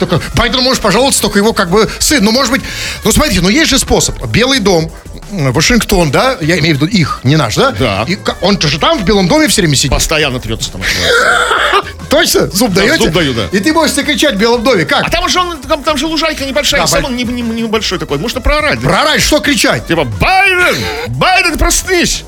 [0.00, 2.24] Только Байдену можешь пожаловаться, только его как бы сын.
[2.24, 2.62] Ну, может быть,
[3.04, 3.91] ну, смотрите, ну, есть же способ.
[4.28, 4.90] Белый дом,
[5.30, 6.36] Вашингтон, да?
[6.40, 7.70] Я имею в виду их, не наш, да?
[7.72, 8.04] Да.
[8.08, 9.90] И он же там в Белом доме все время сидит.
[9.92, 10.82] постоянно трется там.
[12.10, 12.46] Точно?
[12.48, 13.04] Зуб даете?
[13.04, 13.46] зуб даю, да.
[13.52, 14.84] И ты можешь себе кричать в Белом доме.
[14.84, 15.06] Как?
[15.06, 17.42] А там же он, там, там же лужайка небольшая, Да, сам бо- он не, не-
[17.42, 18.18] небольшой такой.
[18.18, 18.80] Можно проорать.
[18.80, 18.88] да.
[18.88, 19.86] Проорать, что кричать?
[19.86, 20.76] Типа, Байден!
[21.08, 22.24] Байден, проснись!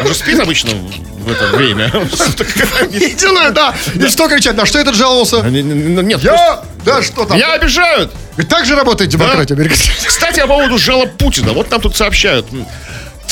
[0.00, 1.86] Он же спит обычно в это время.
[2.92, 3.74] Истинную, да.
[3.94, 4.56] И что кричать?
[4.56, 5.42] На что этот жаловался?
[5.42, 6.62] Не- Нет, Я?
[6.84, 7.36] Да, что там?
[7.36, 8.12] меня обижают.
[8.36, 9.94] Ведь так же работает демократия американская.
[10.06, 11.52] Кстати, по поводу жалоб Путина.
[11.52, 12.46] Вот нам тут сообщают.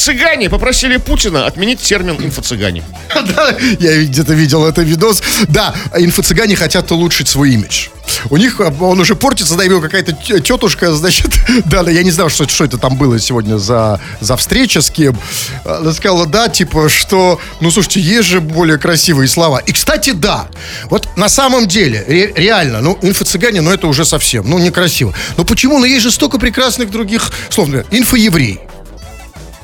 [0.01, 2.83] Цыгане попросили Путина отменить термин инфо-цыгане.
[3.81, 5.23] Я где-то видел этот видос.
[5.49, 7.89] Да, инфо-цыгане хотят улучшить свой имидж.
[8.31, 11.31] У них а, он уже портится, да, его какая-то тетушка, значит,
[11.67, 14.91] да, да, я не знаю, что, что это там было сегодня за, за встреча с
[14.91, 15.19] кем.
[15.67, 19.59] Она сказала, да, типа, что, ну, слушайте, есть же более красивые слова.
[19.59, 20.49] И, кстати, да,
[20.85, 25.13] вот на самом деле, ре- реально, ну, инфо-цыгане, ну, это уже совсем, ну, некрасиво.
[25.37, 25.79] Но почему?
[25.79, 27.69] Ну, есть же столько прекрасных других слов.
[27.69, 28.61] Например, Инфо-еврей.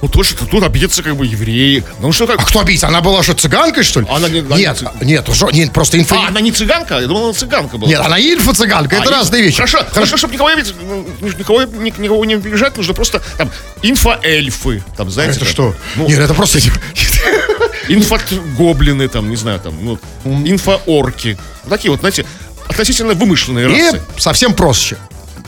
[0.02, 1.82] Ну, точно, тут обидятся как бы евреи.
[2.00, 2.38] Ну, что как...
[2.38, 2.86] А кто обидится?
[2.88, 4.06] Она была что, цыганкой, что ли?
[4.10, 5.04] Она не- она не нет, цыганка.
[5.04, 6.16] нет, жо- нет, просто инфо...
[6.16, 6.98] А, она не цыганка?
[7.00, 7.88] Я думал, она цыганка была.
[7.88, 9.56] Нет, она инфо-цыганка, это А, разные вещи.
[9.56, 11.06] Хорошо, хорошо, чтобы никого, не обидеть, ну,
[11.38, 13.50] никого, ни- никого не обижать, нужно просто там
[13.82, 15.36] инфоэльфы, там, знаете.
[15.36, 15.74] Это там, что?
[15.96, 16.58] Ну, Нет, это просто...
[17.88, 21.38] инфогоблины, там, не знаю, там, ну, инфоорки.
[21.64, 22.24] Вот Такие вот, знаете,
[22.68, 24.02] относительно вымышленные И расы.
[24.18, 24.96] совсем проще.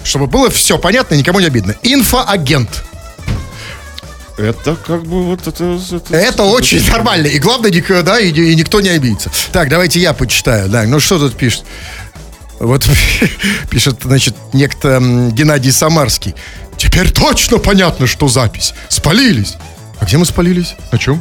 [0.04, 1.74] Чтобы было все понятно и никому не обидно.
[1.82, 2.84] Инфоагент.
[4.38, 5.80] Это как бы вот это...
[6.10, 7.26] Это очень нормально.
[7.26, 7.72] И главное,
[8.02, 9.30] да, и, и никто не обидится.
[9.52, 10.68] Так, давайте я почитаю.
[10.68, 11.64] Да, ну что тут пишет?
[12.60, 12.88] Вот
[13.70, 15.00] пишет, значит, некто
[15.32, 16.36] Геннадий Самарский.
[16.76, 18.74] Теперь точно понятно, что запись.
[18.88, 19.56] Спалились.
[19.98, 20.76] А где мы спалились?
[20.92, 21.20] На чем?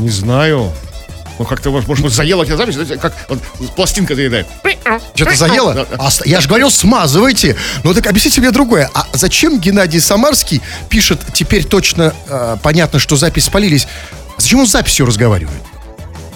[0.00, 0.72] Не знаю.
[1.42, 3.40] Ну, как-то, может быть, заела тебя запись, как вот,
[3.74, 4.46] пластинка заедает.
[5.16, 5.74] Что-то заело?
[5.74, 5.86] Да.
[5.98, 7.56] А я же говорил, смазывайте.
[7.82, 8.88] Ну так объясните мне другое.
[8.94, 13.88] А зачем Геннадий Самарский пишет, теперь точно э, понятно, что запись спалились?
[14.38, 15.60] Зачем он с записью разговаривает?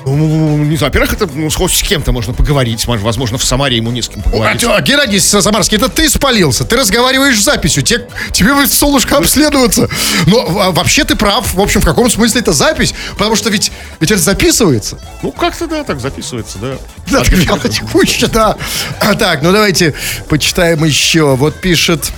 [0.07, 2.87] Ну, не знаю, во-первых, это ну, хоть с кем-то можно поговорить.
[2.87, 4.61] Может, Возможно, в Самаре ему не с кем А, поговорить.
[4.61, 6.65] тё, Геннадий Самарский, это ты спалился.
[6.65, 7.83] Ты разговариваешь с записью.
[7.83, 9.89] Те- тебе будет солнышко обследоваться.
[10.27, 11.53] Но а, вообще ты прав.
[11.55, 12.95] В общем, в каком смысле это запись?
[13.19, 14.99] Потому что ведь, ведь это записывается.
[15.23, 16.77] Ну, как-то, да, так записывается, да.
[17.11, 18.57] Да, вяло текуще, да.
[19.01, 19.93] А, так, ну давайте
[20.29, 21.35] почитаем еще.
[21.35, 22.13] Вот пишет...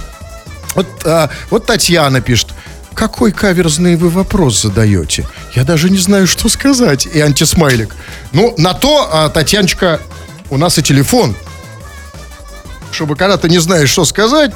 [0.74, 2.48] Вот, а, вот Татьяна пишет.
[2.98, 5.24] Какой каверзный вы вопрос задаете?
[5.54, 7.06] Я даже не знаю, что сказать.
[7.06, 7.94] И антисмайлик.
[8.32, 10.00] Ну, на то, а, Татьяночка,
[10.50, 11.37] у нас и телефон.
[12.90, 14.50] Чтобы когда ты не знаешь, что сказать,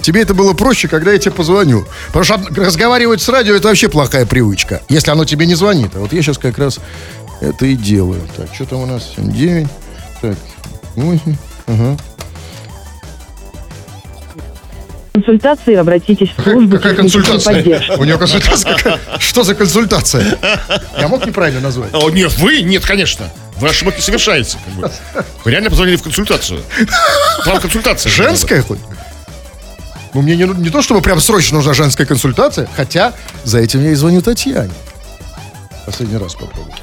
[0.00, 1.86] тебе это было проще, когда я тебе позвоню.
[2.08, 5.94] Потому что разговаривать с радио это вообще плохая привычка, если оно тебе не звонит.
[5.94, 6.80] А вот я сейчас как раз
[7.40, 8.22] это и делаю.
[8.36, 9.12] Так, что там у нас?
[9.16, 9.68] 9.
[10.20, 10.36] Так,
[10.96, 11.36] 8.
[11.68, 11.96] Ага
[15.12, 17.96] консультации обратитесь в службу какая, консультация?
[17.98, 18.98] У него консультация какая?
[19.18, 20.38] Что за консультация?
[20.98, 21.90] Я мог неправильно назвать?
[21.92, 22.62] О, нет, вы?
[22.62, 23.26] Нет, конечно.
[23.56, 24.58] Вы ошибок не совершаете.
[24.64, 25.24] Как бы.
[25.44, 26.62] Вы реально позвонили в консультацию.
[27.46, 28.10] Вам консультация.
[28.10, 28.78] Женская хоть?
[30.14, 33.92] Ну, мне не, не то, чтобы прям срочно нужна женская консультация, хотя за этим я
[33.92, 34.72] и звоню Татьяне.
[35.86, 36.74] Последний раз попробую.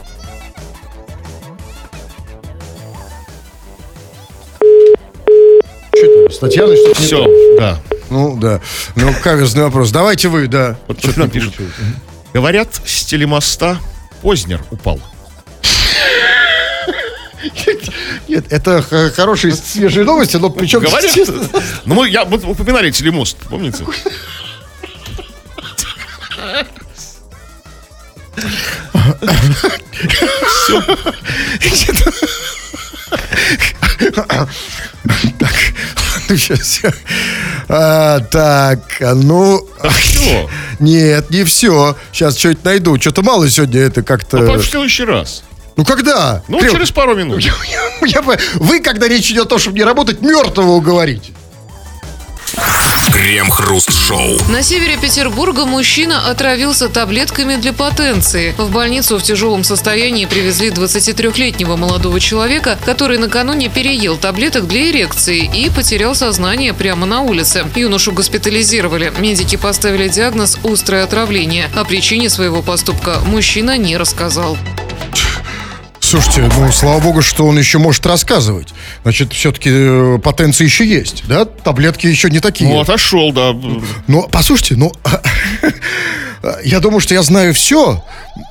[5.95, 6.33] Что это?
[6.33, 7.79] С Татьяной что-то Все, да.
[8.09, 8.61] Ну, да.
[8.95, 9.91] Ну, каверзный вопрос.
[9.91, 10.77] Давайте вы, да.
[10.87, 11.55] Вот Что-то нам пишут.
[12.33, 13.79] Говорят, с телемоста
[14.21, 14.99] Познер упал.
[18.27, 18.81] Нет, это
[19.15, 20.81] хорошие свежие новости, но причем...
[20.81, 21.15] Говорят.
[21.85, 23.83] Ну, мы, я, мы упоминали телемост, помните?
[23.83, 23.93] Ну,
[36.37, 36.81] сейчас
[37.67, 39.67] А, так, а ну...
[39.89, 40.49] Все.
[40.79, 41.95] Нет, не все.
[42.11, 42.99] Сейчас что-нибудь найду.
[42.99, 44.37] Что-то мало сегодня это как-то...
[44.37, 45.43] Ну, в следующий раз.
[45.75, 46.43] Ну, когда?
[46.47, 47.41] Ну, Крем, через пару минут.
[48.55, 51.31] Вы, когда речь идет о том, чтобы не работать, мертвого уговорите.
[53.19, 54.37] Крем-хруст-шоу.
[54.47, 58.55] На севере Петербурга мужчина отравился таблетками для потенции.
[58.57, 65.51] В больницу в тяжелом состоянии привезли 23-летнего молодого человека, который накануне переел таблеток для эрекции
[65.53, 67.65] и потерял сознание прямо на улице.
[67.75, 69.11] Юношу госпитализировали.
[69.19, 71.69] Медики поставили диагноз «острое отравление».
[71.75, 74.57] О причине своего поступка мужчина не рассказал.
[76.09, 78.69] Слушайте, ну, слава богу, что он еще может рассказывать.
[79.03, 81.45] Значит, все-таки э, потенция еще есть, да?
[81.45, 82.67] Таблетки еще не такие.
[82.67, 83.55] Ну, отошел, да.
[84.07, 84.91] Но, послушайте, ну,
[86.63, 88.03] я думаю, что я знаю все,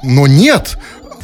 [0.05, 0.79] но нет.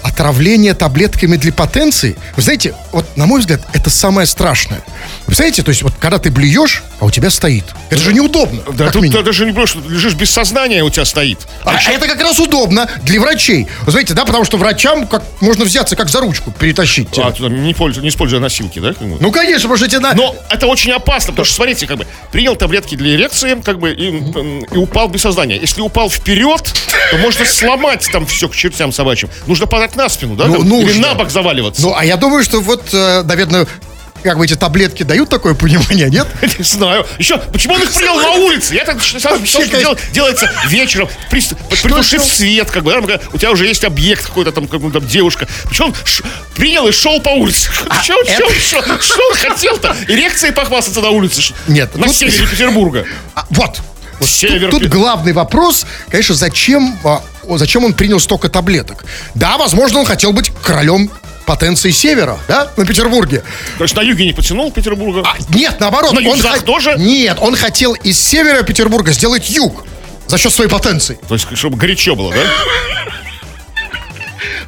[0.05, 4.85] Отравление таблетками для потенции, вы знаете, вот, на мой взгляд, это самое страшное.
[5.27, 7.65] Вы знаете, то есть, вот, когда ты блюешь, а у тебя стоит.
[7.89, 8.63] Это же неудобно.
[8.75, 9.25] Да, тут минимум.
[9.25, 11.39] даже не просто лежишь без сознания, у тебя стоит.
[11.65, 13.67] А это как раз удобно для врачей.
[13.83, 17.11] Вы знаете, да, потому что врачам как можно взяться как за ручку, перетащить.
[17.11, 17.29] тебя.
[17.29, 18.95] А, туда не, пользуя, не используя носилки, да?
[19.01, 20.13] Ну, конечно, потому что тебе на...
[20.13, 23.93] Но это очень опасно, потому что, смотрите, как бы, принял таблетки для эрекции, как бы,
[23.93, 24.09] и,
[24.75, 25.59] и упал без сознания.
[25.59, 26.75] Если упал вперед,
[27.11, 29.31] то можно сломать там все к чертям собачьим.
[29.47, 30.47] Нужно на спину, да?
[30.47, 30.63] Ну, там?
[30.63, 31.09] Или нужно.
[31.09, 31.83] на бок заваливаться.
[31.83, 33.67] Ну, а я думаю, что вот, э, наверное,
[34.23, 36.27] как бы эти таблетки дают такое понимание, нет?
[36.59, 37.07] Не знаю.
[37.19, 38.75] Еще, почему он их принял на улице?
[38.75, 43.67] Я так сразу что дел- делается вечером, притушив свет, как бы, да, у тебя уже
[43.67, 45.47] есть объект какой-то там, как бы, там девушка.
[45.69, 46.25] Почему он ш-
[46.57, 47.71] принял и шел по улице?
[48.03, 48.51] Что он- что
[48.83, 49.95] что- что он хотел-то?
[50.09, 51.43] Эрекцией похвастаться на улице?
[51.69, 53.05] Нет, На тут- севере Петербурга.
[53.35, 53.79] А, вот.
[54.21, 57.23] Вот тут, тут главный вопрос, конечно, зачем, а,
[57.57, 59.05] зачем он принял столько таблеток?
[59.35, 61.11] Да, возможно, он хотел быть королем
[61.47, 63.43] потенции севера, да, на Петербурге.
[63.79, 65.23] То есть на юге не потянул Петербурга?
[65.27, 66.13] А, нет, наоборот.
[66.13, 66.95] На он хо- тоже?
[66.99, 69.85] Нет, он хотел из севера Петербурга сделать юг
[70.27, 71.19] за счет своей потенции.
[71.29, 72.41] То есть, чтобы горячо было, да?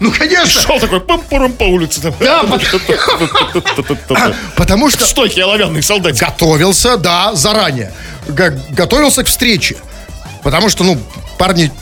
[0.00, 0.62] Ну, конечно.
[0.62, 2.00] Шел такой пам-пурам по улице.
[2.00, 2.14] там.
[2.20, 2.42] Да,
[4.56, 6.20] Потому что Стойкий оловянный солдатик.
[6.20, 7.92] готовился, да, заранее.
[8.28, 9.76] Готовился к встрече.
[10.42, 10.98] Потому что, ну,
[11.38, 11.72] парни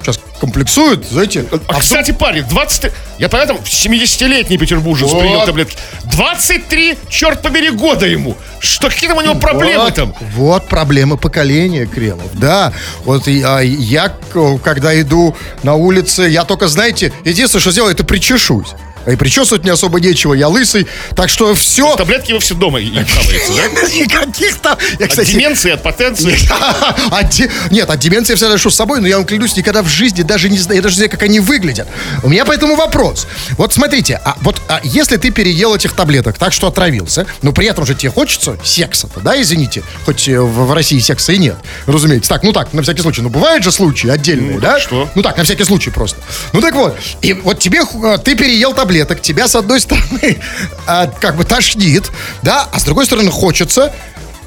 [0.00, 1.44] сейчас комплексуют, знаете.
[1.68, 2.90] А, кстати, парень, 23...
[3.18, 5.20] Я поэтому 70-летний петербуржец Вот.
[5.20, 5.76] принял таблетки.
[6.04, 8.36] 23, черт побери, года ему.
[8.60, 10.14] Что, какие там у него проблемы вот, там?
[10.34, 12.30] Вот проблемы поколения, Кремов.
[12.34, 12.72] Да,
[13.04, 18.04] вот а, я, к- когда иду на улице, я только, знаете, единственное, что сделаю, это
[18.04, 18.68] причешусь.
[19.08, 20.86] А и причесывать мне особо нечего, я лысый.
[21.16, 21.96] Так что все.
[21.96, 23.88] Таблетки вы все дома и и хаваете, да?
[23.96, 24.76] Никаких там...
[24.98, 26.38] Я, От кстати, деменции, от потенции.
[27.10, 29.82] От де- Нет, от деменции я всегда ношу с собой, но я вам клянусь, никогда
[29.82, 31.88] в жизни даже не знаю, я даже не знаю, как они выглядят.
[32.22, 33.26] У меня поэтому вопрос.
[33.56, 37.66] Вот смотрите, а вот а если ты переел этих таблеток так, что отравился, но при
[37.66, 41.56] этом же тебе хочется секса-то, да, извините, хоть э, в, в России секса и нет,
[41.86, 42.28] разумеется.
[42.28, 44.78] Так, ну так, на всякий случай, ну бывают же случаи отдельные, Ну, да?
[44.78, 45.08] что?
[45.14, 46.18] Ну так, на всякий случай просто.
[46.52, 50.38] Ну так вот, и вот тебе, э, ты переел таблеток, тебя с одной стороны
[50.86, 52.10] а, как бы тошнит,
[52.42, 53.92] да, а с другой стороны хочется,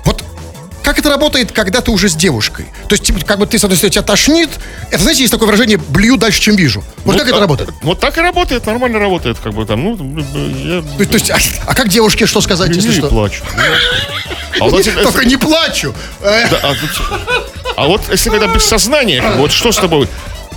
[0.03, 0.23] вот
[0.83, 2.65] как это работает, когда ты уже с девушкой?
[2.87, 4.49] То есть, типа, как бы ты, с одной стороны, тебя тошнит.
[4.89, 6.83] Это, знаете, есть такое выражение «блюю дальше, чем вижу».
[7.05, 7.69] Вот как это а- работает?
[7.81, 10.81] Вот так и работает, нормально работает, как бы там, ну, я...
[10.81, 11.37] То, то есть, а,
[11.67, 13.07] а как девушке что сказать, если не что?
[13.07, 13.43] плачу.
[14.59, 15.95] А вот, если- Только не плачу.
[16.21, 16.75] Да, а,
[17.77, 20.09] а вот если когда без сознания, как вот что с тобой?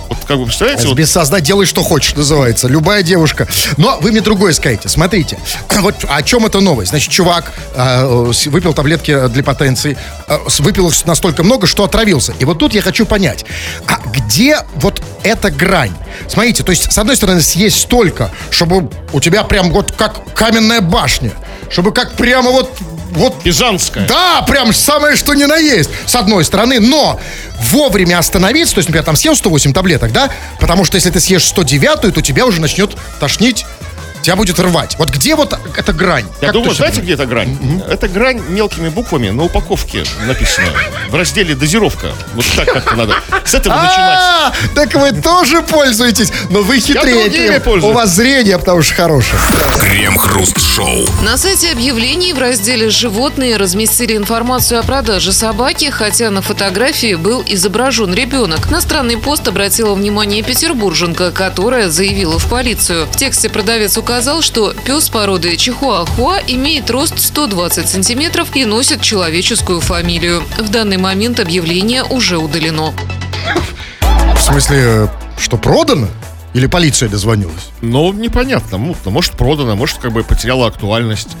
[0.09, 2.67] Вот как вы представляете, вот Без созна делай, что хочешь, называется.
[2.67, 3.47] Любая девушка.
[3.77, 4.89] Но вы мне другое скажите.
[4.89, 5.37] Смотрите,
[5.79, 6.89] вот о чем эта новость?
[6.89, 12.33] Значит, чувак э, выпил таблетки для потенции, э, выпил их настолько много, что отравился.
[12.39, 13.45] И вот тут я хочу понять,
[13.87, 15.93] а где вот эта грань?
[16.27, 20.81] Смотрите, то есть, с одной стороны, съесть столько, чтобы у тебя прям вот как каменная
[20.81, 21.31] башня,
[21.69, 22.69] чтобы как прямо вот
[23.11, 24.07] вот Пизанская.
[24.07, 27.19] да, прям самое что ни на есть, с одной стороны, но
[27.59, 31.45] вовремя остановиться, то есть, например, там съел 108 таблеток, да, потому что если ты съешь
[31.45, 33.65] 109, то тебя уже начнет тошнить,
[34.25, 34.95] тебя будет рвать.
[34.97, 36.25] Вот где вот эта грань?
[36.41, 37.57] Я Как думаю, точно знаете, где эта грань?
[37.87, 40.67] Это грань мелкими буквами на упаковке написано.
[41.09, 42.07] В разделе дозировка.
[42.33, 43.13] Вот так как-то надо.
[43.45, 44.19] С этого начинать.
[44.19, 47.61] А, да Так вы тоже пользуетесь, но вы хитрее.
[47.83, 49.39] У вас зрение, потому что хорошее.
[49.79, 51.05] Крем-хруст-шоу.
[51.23, 57.43] На сайте объявлений в разделе «Животные» разместили информацию о продаже собаки, хотя на фотографии был
[57.45, 58.71] изображен ребенок.
[58.71, 63.05] На странный пост обратила внимание петербурженка, которая заявила в полицию.
[63.05, 69.81] В тексте продавец указал, что пес породы чихуахуа имеет рост 120 сантиметров и носит человеческую
[69.81, 70.41] фамилию.
[70.57, 72.93] В данный момент объявление уже удалено.
[74.33, 76.07] В смысле, э, что продано?
[76.53, 77.71] Или полиция дозвонилась?
[77.81, 79.11] Ну, непонятно, мутно.
[79.11, 81.35] Может, продано, может, как бы потеряла актуальность.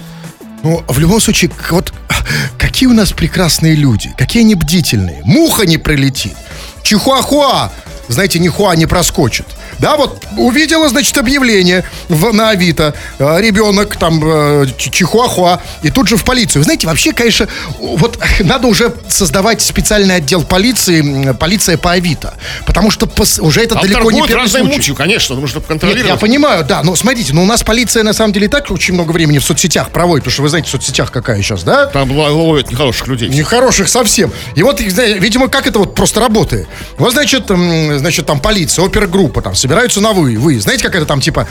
[0.61, 1.93] Ну, в любом случае, вот
[2.57, 5.21] какие у нас прекрасные люди, какие они бдительные.
[5.23, 6.35] Муха не прилетит.
[6.83, 7.71] Чихуахуа,
[8.07, 9.45] знаете, ни хуа не проскочит.
[9.79, 12.93] Да, вот увидела, значит, объявление в, на Авито.
[13.19, 15.59] э, Ребенок там э, чи- чихуахуа.
[15.83, 16.61] И тут же в полицию.
[16.61, 17.47] Вы знаете, вообще, конечно,
[17.79, 22.35] вот надо уже создавать специальный отдел полиции, полиция по Авито.
[22.65, 24.65] Потому что пос- уже это Там далеко не первый случай.
[24.65, 26.07] мутью, конечно, нужно Нет, контролировать.
[26.07, 28.93] я понимаю, да, но смотрите, ну у нас полиция на самом деле и так очень
[28.93, 31.87] много времени в соцсетях проводит, потому что вы знаете, в соцсетях какая сейчас, да?
[31.87, 33.29] Там ло- ловят нехороших людей.
[33.29, 34.31] Нехороших совсем.
[34.55, 36.67] И вот, видимо, как это вот просто работает.
[36.97, 37.49] Вот, значит,
[37.99, 40.59] значит, там полиция, опергруппа, там, собираются на вы, вы.
[40.59, 41.47] Знаете, как это там, типа,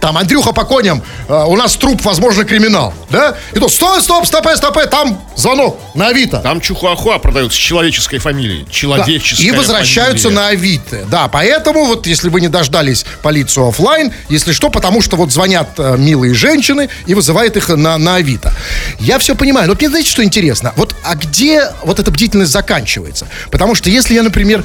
[0.00, 3.36] там, Андрюха по коням, э, у нас труп, возможно, криминал, да?
[3.52, 6.38] И тут, стой, стоп, стопэ, стопэ, там звонок на Авито.
[6.38, 8.64] Там чухуахуа продают с человеческой фамилией.
[8.64, 8.70] Да.
[8.70, 10.42] Человеческая И возвращаются фамилия.
[10.42, 11.04] на Авито.
[11.10, 15.70] Да, поэтому вот если вы не дождались полицию оффлайн, если что, потому что вот звонят
[15.78, 18.52] э, милые женщины и вызывают их на, на Авито.
[19.00, 20.72] Я все понимаю, но мне знаете, что интересно?
[20.76, 23.26] Вот, а где вот эта бдительность заканчивается?
[23.50, 24.64] Потому что если я, например,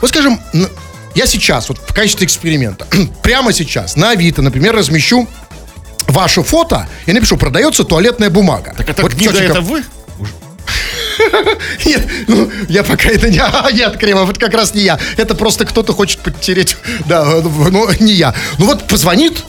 [0.00, 0.40] вот скажем,
[1.14, 2.86] я сейчас, вот в качестве эксперимента,
[3.22, 5.28] прямо сейчас на Авито, например, размещу
[6.06, 8.74] ваше фото и напишу, продается туалетная бумага.
[8.76, 9.84] Так это вот гнида, тетенька- это вы?
[11.84, 13.38] нет, ну, я пока это не...
[13.42, 14.98] А, нет, Кремов, это как раз не я.
[15.16, 16.76] Это просто кто-то хочет подтереть...
[17.06, 18.34] Да, в- ну, не я.
[18.58, 19.44] Ну вот позвонит,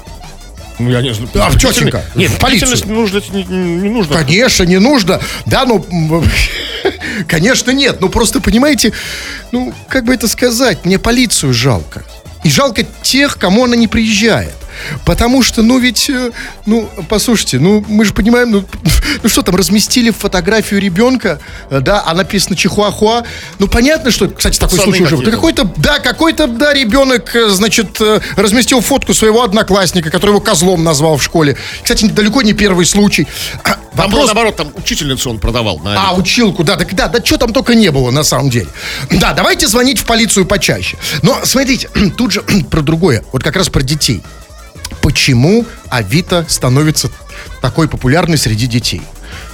[0.90, 1.30] я не знаю.
[1.36, 2.04] А, в тетенька?
[2.16, 2.78] Нет, В полицию?
[2.88, 4.16] нужно, не, не нужно.
[4.16, 5.20] конечно, не нужно.
[5.46, 5.86] Да, ну...
[7.28, 7.98] Конечно, нет.
[8.00, 8.94] Ну, просто, понимаете,
[9.52, 12.04] ну, как бы это сказать, мне полицию жалко.
[12.44, 14.54] И жалко тех, кому она не приезжает.
[15.06, 16.32] Потому что, ну ведь, э,
[16.66, 18.66] ну, послушайте, ну, мы же понимаем, ну,
[19.24, 21.40] ну что там, разместили фотографию ребенка,
[21.70, 23.24] э, да, а написано Чихуахуа.
[23.60, 25.18] Ну, понятно, что, кстати, такой Пацаны случай уже.
[25.18, 25.24] был.
[25.24, 28.00] Да какой-то, да, какой-то, да, ребенок, э, значит,
[28.36, 31.58] разместил фотку своего одноклассника, который его козлом назвал в школе.
[31.82, 33.28] Кстати, далеко не первый случай.
[33.64, 35.78] А, Там Вопрос, наоборот, там учительницу он продавал.
[35.80, 38.68] на а, училку, да, так да, да, что там только не было на самом деле.
[39.10, 40.98] Да, давайте звонить в полицию почаще.
[41.22, 42.42] Но смотрите, тут же
[42.72, 44.24] про другое, вот как раз про детей.
[45.02, 47.10] Почему Авито становится
[47.62, 49.02] такой популярной среди детей?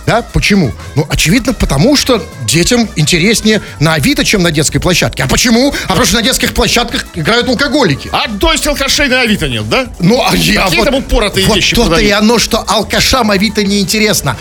[0.05, 0.71] Да, почему?
[0.95, 5.23] Ну, очевидно, потому что детям интереснее на Авито, чем на детской площадке.
[5.23, 5.73] А почему?
[5.85, 8.09] А потому что на детских площадках играют алкоголики.
[8.11, 9.87] А то есть алкашей на Авито нет, да?
[9.99, 14.37] Ну, а я Какие там упоротые вот вещи то-то и оно, что алкашам Авито неинтересно.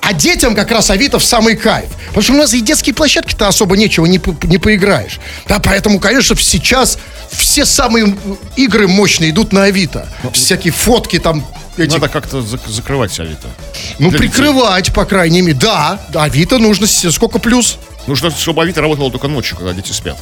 [0.00, 1.88] А детям как раз Авито в самый кайф.
[2.08, 5.20] Потому что у нас и детские площадки-то особо нечего не, по- не поиграешь.
[5.46, 6.98] Да, поэтому, конечно, сейчас
[7.30, 8.16] все самые
[8.56, 10.08] игры мощные идут на Авито.
[10.32, 11.46] Всякие фотки там.
[11.76, 13.48] Эти, Надо как-то зак- закрывать Авито.
[13.98, 15.56] ну, для прикрывать, по крайней мере.
[15.58, 16.86] Да, Авито нужно...
[16.86, 17.78] Сколько плюс?
[18.06, 20.18] Нужно, чтобы Авито работало только ночью, когда дети спят.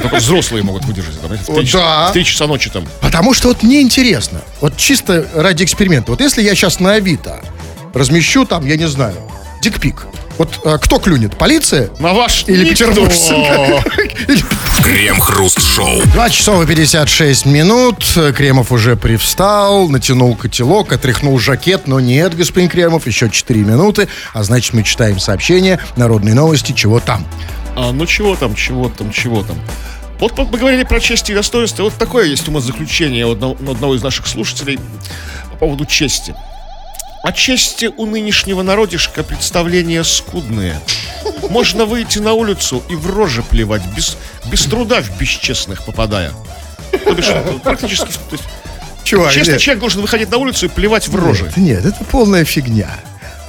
[0.00, 1.14] Только взрослые могут выдержать.
[1.14, 2.08] знаете, в, да.
[2.08, 2.86] в три часа ночи там.
[3.00, 7.42] Потому что вот мне интересно, вот чисто ради эксперимента, вот если я сейчас на Авито
[7.92, 9.16] размещу там, я не знаю,
[9.64, 13.82] дикпик, вот э, кто клюнет, полиция На ваш или никто.
[14.82, 16.02] Крем-хруст-шоу.
[16.02, 18.04] 2 часов и 56 минут.
[18.36, 21.86] Кремов уже привстал, натянул котелок, отряхнул жакет.
[21.86, 24.08] Но нет, господин Кремов, еще 4 минуты.
[24.34, 26.72] А значит, мы читаем сообщение «Народные новости.
[26.72, 27.26] Чего там?»
[27.76, 29.56] А, ну чего там, чего там, чего там.
[30.20, 31.84] Вот мы говорили про честь и достоинство.
[31.84, 34.78] Вот такое есть умозаключение у одного, у одного из наших слушателей
[35.52, 36.34] по поводу чести.
[37.24, 40.78] О чести у нынешнего народишка представления скудные.
[41.48, 46.32] Можно выйти на улицу и в рожи плевать, без, без труда в бесчестных попадая.
[47.02, 47.30] То бишь,
[47.62, 48.04] практически...
[48.04, 48.44] то есть,
[49.04, 49.62] Чувак, честный нет.
[49.62, 51.44] человек должен выходить на улицу и плевать в рожи.
[51.44, 52.90] Нет, нет, это полная фигня.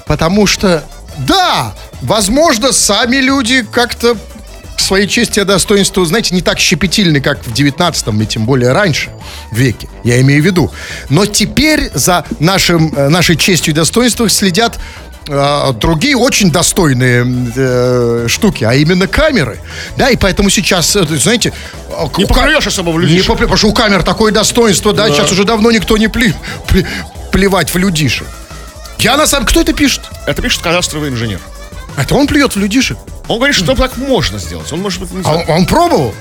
[0.06, 0.86] Потому что,
[1.18, 4.16] да, возможно, сами люди как-то
[4.76, 8.72] к своей чести и достоинству, знаете, не так щепетильны, как в 19 и тем более
[8.74, 9.10] раньше
[9.52, 10.72] веке, я имею в виду.
[11.10, 14.78] Но теперь за нашим, э, нашей честью и достоинством следят
[15.28, 17.26] э, другие очень достойные
[17.56, 19.60] э, штуки, а именно камеры.
[19.98, 21.54] Да, и поэтому сейчас, э, знаете...
[22.18, 23.28] Не попрешь особо в Не людишек.
[23.28, 26.34] попрешь, потому что у камер такое достоинство, да, сейчас уже давно никто не пли-
[26.68, 26.86] пли-
[27.32, 28.28] плевать в людишек.
[29.00, 29.46] Я на самом...
[29.46, 30.02] Кто это пишет?
[30.26, 31.40] Это пишет кадастровый инженер.
[31.98, 32.98] Это он плюет в людишек.
[33.28, 34.72] Он говорит, что так можно сделать.
[34.72, 35.12] Он может быть...
[35.12, 36.14] не А он, он пробовал?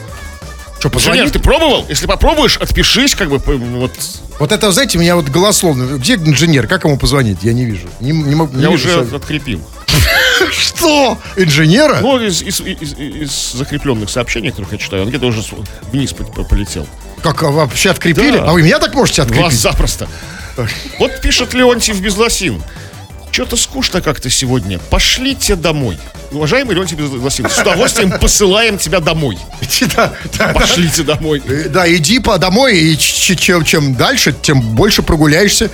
[0.83, 1.23] позвонит.
[1.23, 1.87] Инженер, ты пробовал?
[1.89, 3.93] Если попробуешь, отпишись, как бы, п- вот.
[4.39, 5.97] Вот это, знаете, меня вот голословно.
[5.97, 6.67] Где инженер?
[6.67, 7.39] Как ему позвонить?
[7.43, 7.89] Я не вижу.
[8.01, 9.17] Не, не могу- не Я вижу уже совета.
[9.17, 9.61] открепил.
[10.53, 11.19] Что?
[11.37, 12.01] Инженера?
[12.03, 15.49] Ну, из, из- из- из закрепленных сообщений, которых я читаю, он где-то уже с-
[15.91, 16.87] вниз по- по- полетел.
[17.23, 18.37] Как а вообще открепили?
[18.37, 18.51] Да.
[18.51, 19.59] А вы меня так можете Вас открепить?
[19.59, 20.07] запросто.
[20.99, 22.63] Вот пишет Леонтьев Безлосин.
[23.35, 24.79] Что-то скучно как-то сегодня.
[24.79, 25.99] Пошлите домой.
[26.31, 29.37] Уважаемый Леонтий Безлосин, с удовольствием посылаем тебя домой.
[29.97, 30.53] Да, да, да.
[30.53, 31.43] Пошлите домой.
[31.45, 35.69] Э, Да, иди по домой, и чем, чем дальше, тем больше прогуляешься,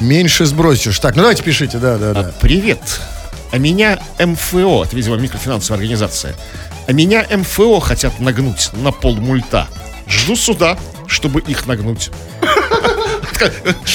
[0.00, 0.98] меньше сбросишь.
[0.98, 2.32] Так, ну давайте пишите, да, да, да.
[2.40, 2.80] Привет.
[3.52, 6.34] А меня МФО, это, видимо, микрофинансовая организация.
[6.88, 9.68] А меня МФО хотят нагнуть на пол мульта.
[10.08, 10.76] Жду суда,
[11.06, 12.10] чтобы их нагнуть.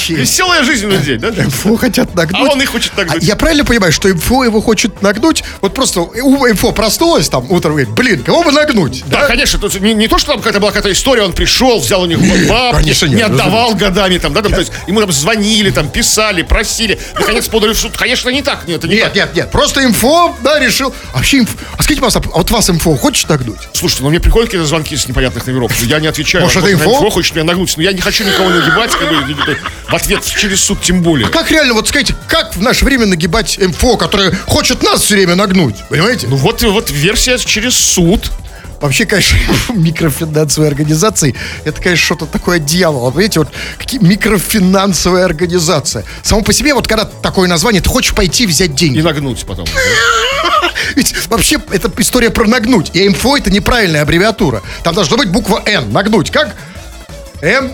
[0.08, 1.30] Веселая жизнь у людей, да?
[1.30, 2.40] МФО хотят нагнуть.
[2.48, 3.22] А он их хочет А нагнуть.
[3.22, 5.44] я правильно понимаю, что МФО его хочет нагнуть?
[5.60, 9.04] Вот просто у МФО проснулась там утром и говорит, блин, кого бы нагнуть?
[9.06, 12.06] Да, конечно, тут не, то, что там какая-то была какая-то история, он пришел, взял у
[12.06, 12.18] них
[12.48, 15.88] бабки, конечно, нет, не отдавал годами, там, да, там, то есть ему там звонили, там,
[15.88, 17.96] писали, просили, наконец подали в суд.
[17.96, 20.94] Конечно, не так, нет, это не Нет, нет, нет, просто МФО, да, решил.
[21.12, 23.58] А вообще, инф- а скажите, пожалуйста, а вот вас МФО хочет нагнуть?
[23.72, 26.44] Слушайте, ну мне приходят какие-то звонки с непонятных номеров, я не отвечаю.
[26.44, 27.10] Может, это инфо?
[27.10, 29.33] хочет меня нагнуть, но я не хочу никого нагибать, как бы,
[29.88, 31.28] в ответ через суд тем более.
[31.28, 35.34] Как реально, вот скажите, как в наше время нагибать МФО, которое хочет нас все время
[35.34, 36.26] нагнуть, понимаете?
[36.28, 38.30] Ну вот, вот версия через суд.
[38.80, 39.38] Вообще, конечно,
[39.74, 43.10] микрофинансовые организации, это, конечно, что-то такое дьявола.
[43.10, 46.04] Понимаете, вот какие микрофинансовая организация.
[46.22, 49.00] Само по себе, вот когда такое название, ты хочешь пойти взять И деньги.
[49.00, 49.64] нагнуть потом.
[50.96, 52.90] Ведь вообще это история про нагнуть.
[52.94, 54.62] И МФО это неправильная аббревиатура.
[54.82, 55.90] Там должна быть буква Н.
[55.92, 56.30] Нагнуть.
[56.30, 56.54] Как?
[57.40, 57.72] М.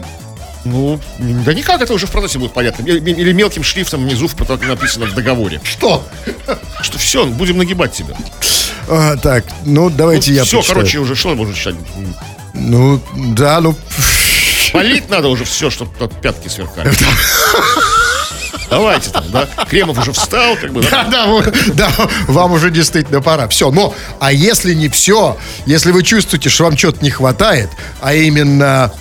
[0.65, 2.85] Ну, да никак, это уже в процессе будет понятно.
[2.85, 5.61] Или мелким шрифтом внизу в потоке написано в договоре.
[5.65, 6.05] Что?
[6.83, 8.15] Что все, будем нагибать тебя.
[8.89, 10.81] А, так, ну давайте я все, почитаю.
[10.81, 11.77] короче, уже что можно читать?
[12.55, 13.75] Ну, да, ну...
[14.73, 15.91] Полить надо уже все, чтобы
[16.21, 16.93] пятки сверкали.
[18.69, 19.49] Давайте там, да?
[19.69, 21.27] Кремов уже встал, как бы, Да, да?
[21.27, 21.91] вы- да,
[22.29, 23.49] вам уже действительно пора.
[23.49, 25.37] Все, но, а если не все,
[25.67, 27.69] если вы чувствуете, что вам что-то не хватает,
[28.01, 28.93] а именно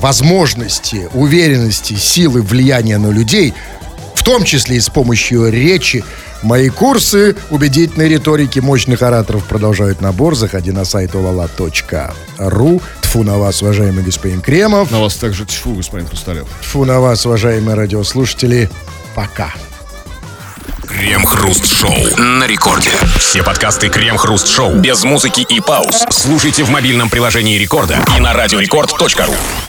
[0.00, 3.54] возможности, уверенности, силы, влияния на людей,
[4.14, 6.04] в том числе и с помощью речи,
[6.42, 10.34] мои курсы убедительной риторики мощных ораторов продолжают набор.
[10.34, 12.82] Заходи на сайт olala.ru.
[13.00, 14.90] Тфу на вас, уважаемый господин Кремов.
[14.90, 16.46] На вас также тьфу, господин Хрусталев.
[16.60, 18.70] Тфу на вас, уважаемые радиослушатели.
[19.14, 19.54] Пока.
[20.86, 22.90] Крем-хруст-шоу на рекорде.
[23.16, 26.04] Все подкасты Крем-хруст-шоу без музыки и пауз.
[26.10, 29.34] Слушайте в мобильном приложении Рекорда и на радиорекорд.ру.